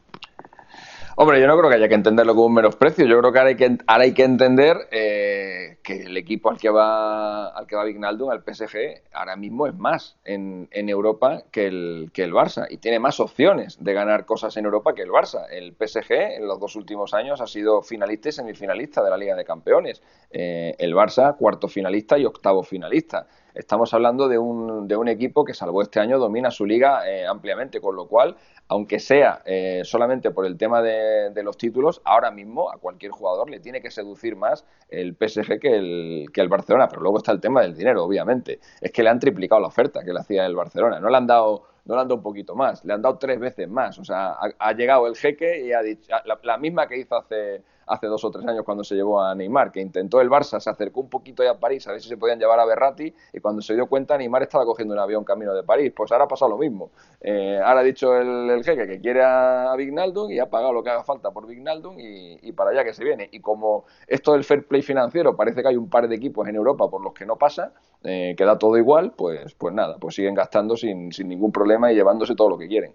Hombre, 1.20 1.40
yo 1.40 1.48
no 1.48 1.58
creo 1.58 1.68
que 1.68 1.74
haya 1.74 1.88
que 1.88 1.96
entenderlo 1.96 2.32
como 2.32 2.46
un 2.46 2.54
menosprecio. 2.54 3.04
Yo 3.04 3.18
creo 3.18 3.32
que 3.32 3.38
ahora 3.40 3.48
hay 3.48 3.56
que, 3.56 3.76
ahora 3.88 4.04
hay 4.04 4.14
que 4.14 4.22
entender 4.22 4.76
eh, 4.92 5.78
que 5.82 6.02
el 6.02 6.16
equipo 6.16 6.48
al 6.48 6.58
que 6.58 6.70
va 6.70 7.48
al 7.48 7.66
que 7.66 7.74
va 7.74 7.82
Vignaldum, 7.82 8.30
al 8.30 8.44
PSG, 8.44 9.02
ahora 9.12 9.34
mismo 9.34 9.66
es 9.66 9.74
más 9.74 10.16
en, 10.24 10.68
Europa 10.70 11.42
que 11.50 11.66
el, 11.66 12.10
que 12.14 12.22
el 12.22 12.32
Barça 12.32 12.68
y 12.70 12.76
tiene 12.76 13.00
más 13.00 13.18
opciones 13.18 13.82
de 13.82 13.94
ganar 13.94 14.26
cosas 14.26 14.56
en 14.58 14.66
Europa 14.66 14.94
que 14.94 15.02
el 15.02 15.10
Barça. 15.10 15.44
El 15.50 15.74
PSG 15.74 16.36
en 16.36 16.46
los 16.46 16.60
dos 16.60 16.76
últimos 16.76 17.12
años 17.12 17.40
ha 17.40 17.48
sido 17.48 17.82
finalista 17.82 18.28
y 18.28 18.32
semifinalista 18.32 19.02
de 19.02 19.10
la 19.10 19.16
Liga 19.16 19.34
de 19.34 19.44
Campeones. 19.44 20.00
Eh, 20.30 20.76
el 20.78 20.94
Barça 20.94 21.36
cuarto 21.36 21.66
finalista 21.66 22.16
y 22.16 22.26
octavo 22.26 22.62
finalista 22.62 23.26
estamos 23.54 23.92
hablando 23.94 24.28
de 24.28 24.38
un, 24.38 24.88
de 24.88 24.96
un 24.96 25.08
equipo 25.08 25.44
que, 25.44 25.54
salvo 25.54 25.82
este 25.82 26.00
año, 26.00 26.18
domina 26.18 26.50
su 26.50 26.64
liga 26.64 27.08
eh, 27.08 27.26
ampliamente, 27.26 27.80
con 27.80 27.96
lo 27.96 28.06
cual, 28.06 28.36
aunque 28.68 28.98
sea 28.98 29.42
eh, 29.44 29.82
solamente 29.84 30.30
por 30.30 30.46
el 30.46 30.56
tema 30.56 30.82
de, 30.82 31.30
de, 31.30 31.42
los 31.42 31.56
títulos, 31.56 32.00
ahora 32.04 32.30
mismo 32.30 32.70
a 32.70 32.78
cualquier 32.78 33.12
jugador 33.12 33.50
le 33.50 33.60
tiene 33.60 33.80
que 33.80 33.90
seducir 33.90 34.36
más 34.36 34.64
el 34.88 35.14
PSG 35.14 35.58
que 35.58 35.76
el, 35.76 36.26
que 36.32 36.40
el 36.40 36.48
Barcelona. 36.48 36.88
Pero 36.88 37.02
luego 37.02 37.18
está 37.18 37.32
el 37.32 37.40
tema 37.40 37.62
del 37.62 37.74
dinero, 37.74 38.04
obviamente. 38.04 38.60
Es 38.80 38.92
que 38.92 39.02
le 39.02 39.10
han 39.10 39.18
triplicado 39.18 39.60
la 39.60 39.68
oferta 39.68 40.04
que 40.04 40.12
le 40.12 40.20
hacía 40.20 40.46
el 40.46 40.54
Barcelona. 40.54 41.00
No 41.00 41.08
le 41.08 41.16
han 41.16 41.26
dado 41.26 41.64
no 41.84 41.94
le 41.94 42.02
han 42.02 42.08
dado 42.08 42.16
un 42.16 42.22
poquito 42.22 42.54
más, 42.54 42.84
le 42.84 42.92
han 42.92 43.00
dado 43.00 43.16
tres 43.16 43.40
veces 43.40 43.66
más. 43.66 43.98
O 43.98 44.04
sea, 44.04 44.36
ha, 44.58 44.72
llegado 44.74 45.06
el 45.06 45.16
jeque 45.16 45.64
y 45.64 45.72
ha 45.72 45.80
dicho, 45.80 46.12
la 46.42 46.58
misma 46.58 46.86
que 46.86 46.98
hizo 46.98 47.16
hace 47.16 47.62
hace 47.88 48.06
dos 48.06 48.24
o 48.24 48.30
tres 48.30 48.46
años 48.46 48.64
cuando 48.64 48.84
se 48.84 48.94
llevó 48.94 49.20
a 49.20 49.34
Neymar, 49.34 49.72
que 49.72 49.80
intentó 49.80 50.20
el 50.20 50.28
Barça, 50.28 50.60
se 50.60 50.70
acercó 50.70 51.00
un 51.00 51.08
poquito 51.08 51.42
ya 51.42 51.52
a 51.52 51.58
París 51.58 51.86
a 51.88 51.92
ver 51.92 52.00
si 52.00 52.08
se 52.08 52.16
podían 52.16 52.38
llevar 52.38 52.60
a 52.60 52.64
Berratti 52.64 53.12
y 53.32 53.40
cuando 53.40 53.62
se 53.62 53.74
dio 53.74 53.86
cuenta 53.86 54.16
Neymar 54.16 54.42
estaba 54.42 54.64
cogiendo 54.64 54.94
un 54.94 55.00
avión 55.00 55.24
camino 55.24 55.54
de 55.54 55.62
París. 55.62 55.92
Pues 55.94 56.12
ahora 56.12 56.24
ha 56.24 56.28
pasado 56.28 56.50
lo 56.50 56.58
mismo. 56.58 56.90
Eh, 57.20 57.58
ahora 57.62 57.80
ha 57.80 57.82
dicho 57.82 58.16
el, 58.16 58.62
jeque 58.64 58.86
que 58.86 59.00
quiere 59.00 59.22
a, 59.22 59.72
a 59.72 59.76
Vignaldum 59.76 60.30
y 60.30 60.38
ha 60.38 60.46
pagado 60.46 60.72
lo 60.72 60.82
que 60.82 60.90
haga 60.90 61.04
falta 61.04 61.30
por 61.30 61.46
Vignaldum 61.46 61.96
y, 61.98 62.52
para 62.52 62.70
allá 62.70 62.84
que 62.84 62.92
se 62.92 63.04
viene. 63.04 63.28
Y 63.32 63.40
como 63.40 63.84
esto 64.06 64.32
del 64.32 64.44
fair 64.44 64.66
play 64.66 64.82
financiero 64.82 65.36
parece 65.36 65.62
que 65.62 65.68
hay 65.68 65.76
un 65.76 65.88
par 65.88 66.08
de 66.08 66.16
equipos 66.16 66.46
en 66.48 66.56
Europa 66.56 66.88
por 66.88 67.02
los 67.02 67.12
que 67.12 67.26
no 67.26 67.36
pasa, 67.36 67.72
eh, 68.04 68.34
queda 68.36 68.58
todo 68.58 68.76
igual, 68.76 69.12
pues, 69.16 69.54
pues 69.54 69.74
nada, 69.74 69.96
pues 69.98 70.14
siguen 70.14 70.34
gastando 70.34 70.76
sin, 70.76 71.12
sin 71.12 71.28
ningún 71.28 71.52
problema 71.52 71.92
y 71.92 71.94
llevándose 71.94 72.34
todo 72.34 72.50
lo 72.50 72.58
que 72.58 72.68
quieren 72.68 72.92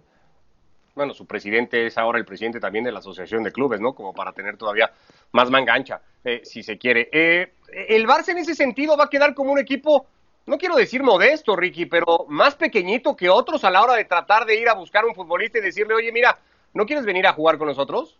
bueno, 0.95 1.13
su 1.13 1.25
presidente 1.25 1.87
es 1.87 1.97
ahora 1.97 2.19
el 2.19 2.25
presidente 2.25 2.59
también 2.59 2.85
de 2.85 2.91
la 2.91 2.99
Asociación 2.99 3.43
de 3.43 3.51
Clubes, 3.51 3.81
¿no? 3.81 3.93
Como 3.93 4.13
para 4.13 4.31
tener 4.31 4.57
todavía 4.57 4.91
más 5.31 5.49
mangancha, 5.49 6.01
eh, 6.23 6.41
si 6.43 6.61
se 6.61 6.77
quiere. 6.77 7.09
Eh, 7.11 7.53
el 7.89 8.05
Barça 8.05 8.29
en 8.29 8.37
ese 8.37 8.53
sentido 8.53 8.95
va 8.95 9.05
a 9.05 9.09
quedar 9.09 9.33
como 9.33 9.51
un 9.51 9.59
equipo, 9.59 10.05
no 10.45 10.57
quiero 10.57 10.75
decir 10.75 11.01
modesto, 11.01 11.55
Ricky, 11.55 11.87
pero 11.87 12.25
más 12.29 12.55
pequeñito 12.55 13.15
que 13.15 13.29
otros 13.29 13.63
a 13.63 13.71
la 13.71 13.81
hora 13.81 13.95
de 13.95 14.05
tratar 14.05 14.45
de 14.45 14.59
ir 14.59 14.69
a 14.69 14.75
buscar 14.75 15.05
un 15.05 15.15
futbolista 15.15 15.57
y 15.57 15.61
decirle, 15.61 15.95
oye, 15.95 16.11
mira, 16.11 16.37
¿no 16.73 16.85
quieres 16.85 17.05
venir 17.05 17.25
a 17.25 17.33
jugar 17.33 17.57
con 17.57 17.67
nosotros? 17.67 18.19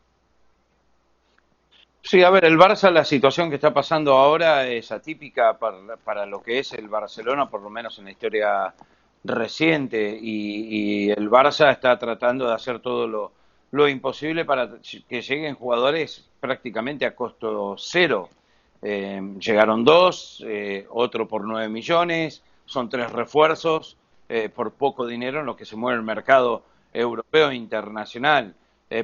Sí, 2.02 2.22
a 2.22 2.30
ver, 2.32 2.44
el 2.44 2.58
Barça, 2.58 2.92
la 2.92 3.06
situación 3.06 3.50
que 3.50 3.56
está 3.56 3.74
pasando 3.74 4.14
ahora 4.16 4.68
es 4.68 4.92
atípica 4.92 5.58
para, 5.58 5.96
para 5.98 6.26
lo 6.26 6.42
que 6.42 6.60
es 6.60 6.74
el 6.74 6.90
Barcelona, 6.90 7.50
por 7.50 7.62
lo 7.62 7.70
menos 7.70 7.98
en 7.98 8.06
la 8.06 8.12
historia 8.12 8.74
reciente 9.24 10.18
y, 10.22 11.10
el 11.12 11.30
Barça 11.30 11.72
está 11.72 11.98
tratando 11.98 12.48
de 12.48 12.54
hacer 12.54 12.80
todo 12.80 13.08
lo, 13.72 13.88
imposible 13.88 14.46
para 14.46 14.70
que 15.10 15.22
lleguen 15.22 15.56
jugadores 15.56 16.30
prácticamente 16.40 17.06
a 17.06 17.16
costo 17.16 17.76
cero. 17.78 18.30
Eh, 18.82 19.22
llegaron 19.40 19.84
dos, 19.84 20.44
eh, 20.46 20.86
otro 20.90 21.28
por 21.28 21.46
nueve 21.46 21.70
millones, 21.70 22.44
son 22.66 22.90
tres 22.90 23.12
refuerzos 23.12 23.98
eh, 24.30 24.50
por 24.50 24.74
poco 24.74 25.08
dinero 25.08 25.40
en 25.40 25.46
lo 25.46 25.56
que 25.56 25.66
se 25.66 25.76
mueve 25.76 25.98
el 25.98 26.06
mercado 26.06 26.64
europeo 26.94 27.50
e 27.50 27.56
internacional. 27.56 28.54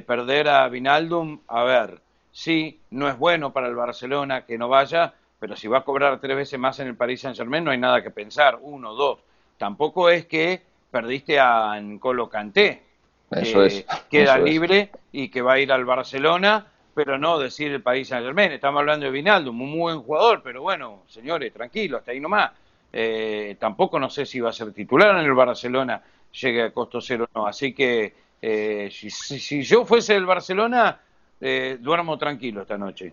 perder 0.06 0.48
a 0.48 0.68
Vinaldum, 0.68 1.40
a 1.48 1.64
ver, 1.64 2.00
sí, 2.30 2.78
no 2.90 3.08
es 3.08 3.18
bueno 3.18 3.52
para 3.52 3.66
el 3.66 3.74
Barcelona 3.74 4.46
que 4.46 4.56
no 4.56 4.68
vaya, 4.68 5.14
pero 5.40 5.56
si 5.56 5.66
va 5.66 5.78
a 5.78 5.84
cobrar 5.84 6.20
tres 6.20 6.36
veces 6.36 6.60
más 6.60 6.78
en 6.78 6.88
el 6.88 6.96
Paris 6.96 7.22
Saint 7.22 7.36
Germain 7.36 7.64
no 7.64 7.72
hay 7.72 7.78
nada 7.78 8.02
que 8.02 8.10
pensar, 8.10 8.58
uno, 8.62 8.94
dos 8.94 9.18
tampoco 9.60 10.08
es 10.08 10.24
que 10.24 10.62
perdiste 10.90 11.38
a 11.38 11.78
N'Colo 11.78 12.30
Canté, 12.30 12.82
eso 13.30 13.62
es, 13.62 13.84
queda 14.08 14.38
libre 14.38 14.90
y 15.12 15.28
que 15.28 15.42
va 15.42 15.52
a 15.52 15.58
ir 15.58 15.70
al 15.70 15.84
Barcelona, 15.84 16.66
pero 16.94 17.18
no 17.18 17.38
decir 17.38 17.70
el 17.70 17.82
país 17.82 18.08
Saint 18.08 18.24
Germain. 18.24 18.50
Estamos 18.52 18.80
hablando 18.80 19.04
de 19.04 19.12
Vinaldo, 19.12 19.50
un 19.50 19.58
muy 19.58 19.78
buen 19.78 20.00
jugador, 20.00 20.40
pero 20.42 20.62
bueno, 20.62 21.02
señores, 21.08 21.52
tranquilo, 21.52 21.98
hasta 21.98 22.10
ahí 22.12 22.20
nomás. 22.20 22.52
Eh, 22.90 23.56
tampoco 23.60 24.00
no 24.00 24.08
sé 24.08 24.24
si 24.24 24.40
va 24.40 24.48
a 24.48 24.54
ser 24.54 24.72
titular 24.72 25.14
en 25.14 25.26
el 25.26 25.34
Barcelona, 25.34 26.02
llegue 26.32 26.62
a 26.62 26.72
costo 26.72 27.02
cero 27.02 27.28
o 27.30 27.40
no. 27.40 27.46
Así 27.46 27.74
que 27.74 28.14
eh, 28.40 28.88
si, 28.90 29.62
yo 29.62 29.84
fuese 29.84 30.16
el 30.16 30.24
Barcelona, 30.24 30.98
eh, 31.38 31.76
duermo 31.78 32.16
tranquilo 32.16 32.62
esta 32.62 32.78
noche. 32.78 33.12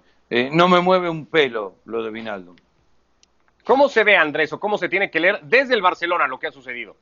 no 0.53 0.69
me 0.69 0.79
mueve 0.79 1.09
un 1.09 1.25
pelo 1.25 1.75
lo 1.83 2.01
de 2.03 2.09
Vinaldo. 2.09 2.55
¿Cómo 3.67 3.89
se 3.89 4.05
ve, 4.05 4.15
Andrés, 4.15 4.53
o 4.53 4.61
cómo 4.61 4.77
se 4.77 4.87
tiene 4.87 5.11
que 5.11 5.19
leer 5.19 5.41
desde 5.43 5.73
el 5.73 5.81
Barcelona 5.81 6.25
lo 6.25 6.39
que 6.39 6.47
ha 6.47 6.51
sucedido? 6.53 6.95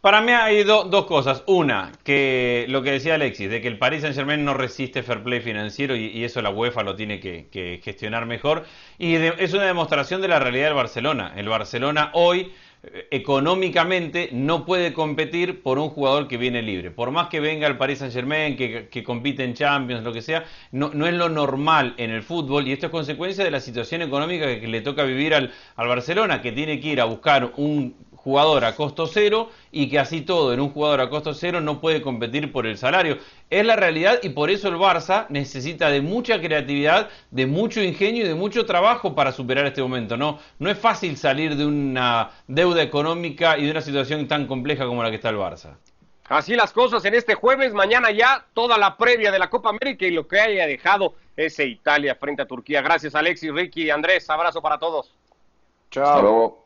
Para 0.00 0.20
mí 0.20 0.32
hay 0.32 0.64
dos 0.64 1.06
cosas. 1.06 1.44
Una, 1.46 1.92
que 2.02 2.66
lo 2.68 2.82
que 2.82 2.90
decía 2.90 3.14
Alexis, 3.14 3.48
de 3.48 3.60
que 3.60 3.68
el 3.68 3.78
Paris 3.78 4.00
Saint 4.00 4.16
Germain 4.16 4.44
no 4.44 4.54
resiste 4.54 5.04
fair 5.04 5.22
play 5.22 5.40
financiero 5.40 5.94
y, 5.94 6.24
eso 6.24 6.42
la 6.42 6.50
UEFA 6.50 6.82
lo 6.82 6.96
tiene 6.96 7.20
que, 7.20 7.80
gestionar 7.84 8.26
mejor. 8.26 8.64
Y 8.98 9.14
es 9.14 9.54
una 9.54 9.62
demostración 9.62 10.20
de 10.20 10.26
la 10.26 10.40
realidad 10.40 10.66
del 10.66 10.74
Barcelona. 10.74 11.32
El 11.36 11.48
Barcelona 11.48 12.10
hoy 12.14 12.52
económicamente 13.10 14.30
no 14.32 14.66
puede 14.66 14.92
competir 14.92 15.62
por 15.62 15.78
un 15.78 15.88
jugador 15.88 16.26
que 16.26 16.36
viene 16.36 16.62
libre. 16.62 16.90
Por 16.90 17.12
más 17.12 17.28
que 17.28 17.38
venga 17.38 17.68
el 17.68 17.76
Paris 17.76 18.00
Saint 18.00 18.12
Germain, 18.12 18.56
que, 18.56 19.04
compite 19.04 19.44
en 19.44 19.54
Champions, 19.54 20.02
lo 20.02 20.12
que 20.12 20.20
sea, 20.20 20.44
no, 20.72 20.90
no, 20.92 21.06
es 21.06 21.14
lo 21.14 21.28
normal 21.28 21.94
en 21.96 22.10
el 22.10 22.22
fútbol 22.22 22.66
y 22.66 22.72
esto 22.72 22.86
es 22.86 22.92
consecuencia 22.92 23.44
de 23.44 23.52
la 23.52 23.60
situación 23.60 24.02
económica 24.02 24.46
que, 24.58 24.66
le 24.66 24.80
toca 24.80 25.04
vivir 25.04 25.34
al, 25.34 25.52
al 25.76 25.88
Barcelona, 25.88 26.42
que 26.42 26.50
tiene 26.50 26.80
que 26.80 26.88
ir 26.88 27.00
a 27.00 27.04
buscar 27.04 27.52
un 27.56 27.94
jugador 28.22 28.64
a 28.64 28.76
costo 28.76 29.06
cero 29.06 29.50
y 29.70 29.88
que 29.88 29.98
así 29.98 30.20
todo 30.20 30.52
en 30.52 30.60
un 30.60 30.70
jugador 30.70 31.00
a 31.00 31.10
costo 31.10 31.34
cero 31.34 31.60
no 31.60 31.80
puede 31.80 32.02
competir 32.02 32.52
por 32.52 32.66
el 32.66 32.78
salario. 32.78 33.18
Es 33.50 33.66
la 33.66 33.76
realidad 33.76 34.20
y 34.22 34.30
por 34.30 34.50
eso 34.50 34.68
el 34.68 34.76
Barça 34.76 35.26
necesita 35.28 35.90
de 35.90 36.00
mucha 36.00 36.40
creatividad, 36.40 37.10
de 37.30 37.46
mucho 37.46 37.82
ingenio 37.82 38.24
y 38.24 38.28
de 38.28 38.34
mucho 38.34 38.64
trabajo 38.64 39.14
para 39.14 39.32
superar 39.32 39.66
este 39.66 39.82
momento. 39.82 40.16
No, 40.16 40.38
no 40.58 40.70
es 40.70 40.78
fácil 40.78 41.16
salir 41.16 41.56
de 41.56 41.66
una 41.66 42.30
deuda 42.46 42.82
económica 42.82 43.58
y 43.58 43.64
de 43.64 43.70
una 43.70 43.80
situación 43.80 44.28
tan 44.28 44.46
compleja 44.46 44.86
como 44.86 45.02
la 45.02 45.10
que 45.10 45.16
está 45.16 45.30
el 45.30 45.36
Barça. 45.36 45.76
Así 46.28 46.54
las 46.54 46.72
cosas 46.72 47.04
en 47.04 47.14
este 47.14 47.34
jueves, 47.34 47.74
mañana 47.74 48.10
ya 48.10 48.46
toda 48.54 48.78
la 48.78 48.96
previa 48.96 49.30
de 49.30 49.38
la 49.38 49.50
Copa 49.50 49.68
América 49.68 50.06
y 50.06 50.12
lo 50.12 50.26
que 50.26 50.40
haya 50.40 50.66
dejado 50.66 51.14
ese 51.36 51.66
Italia 51.66 52.14
frente 52.14 52.42
a 52.42 52.46
Turquía. 52.46 52.80
Gracias 52.80 53.14
Alexis, 53.14 53.52
Ricky, 53.52 53.90
Andrés, 53.90 54.30
abrazo 54.30 54.62
para 54.62 54.78
todos. 54.78 55.12
Chao. 55.90 56.61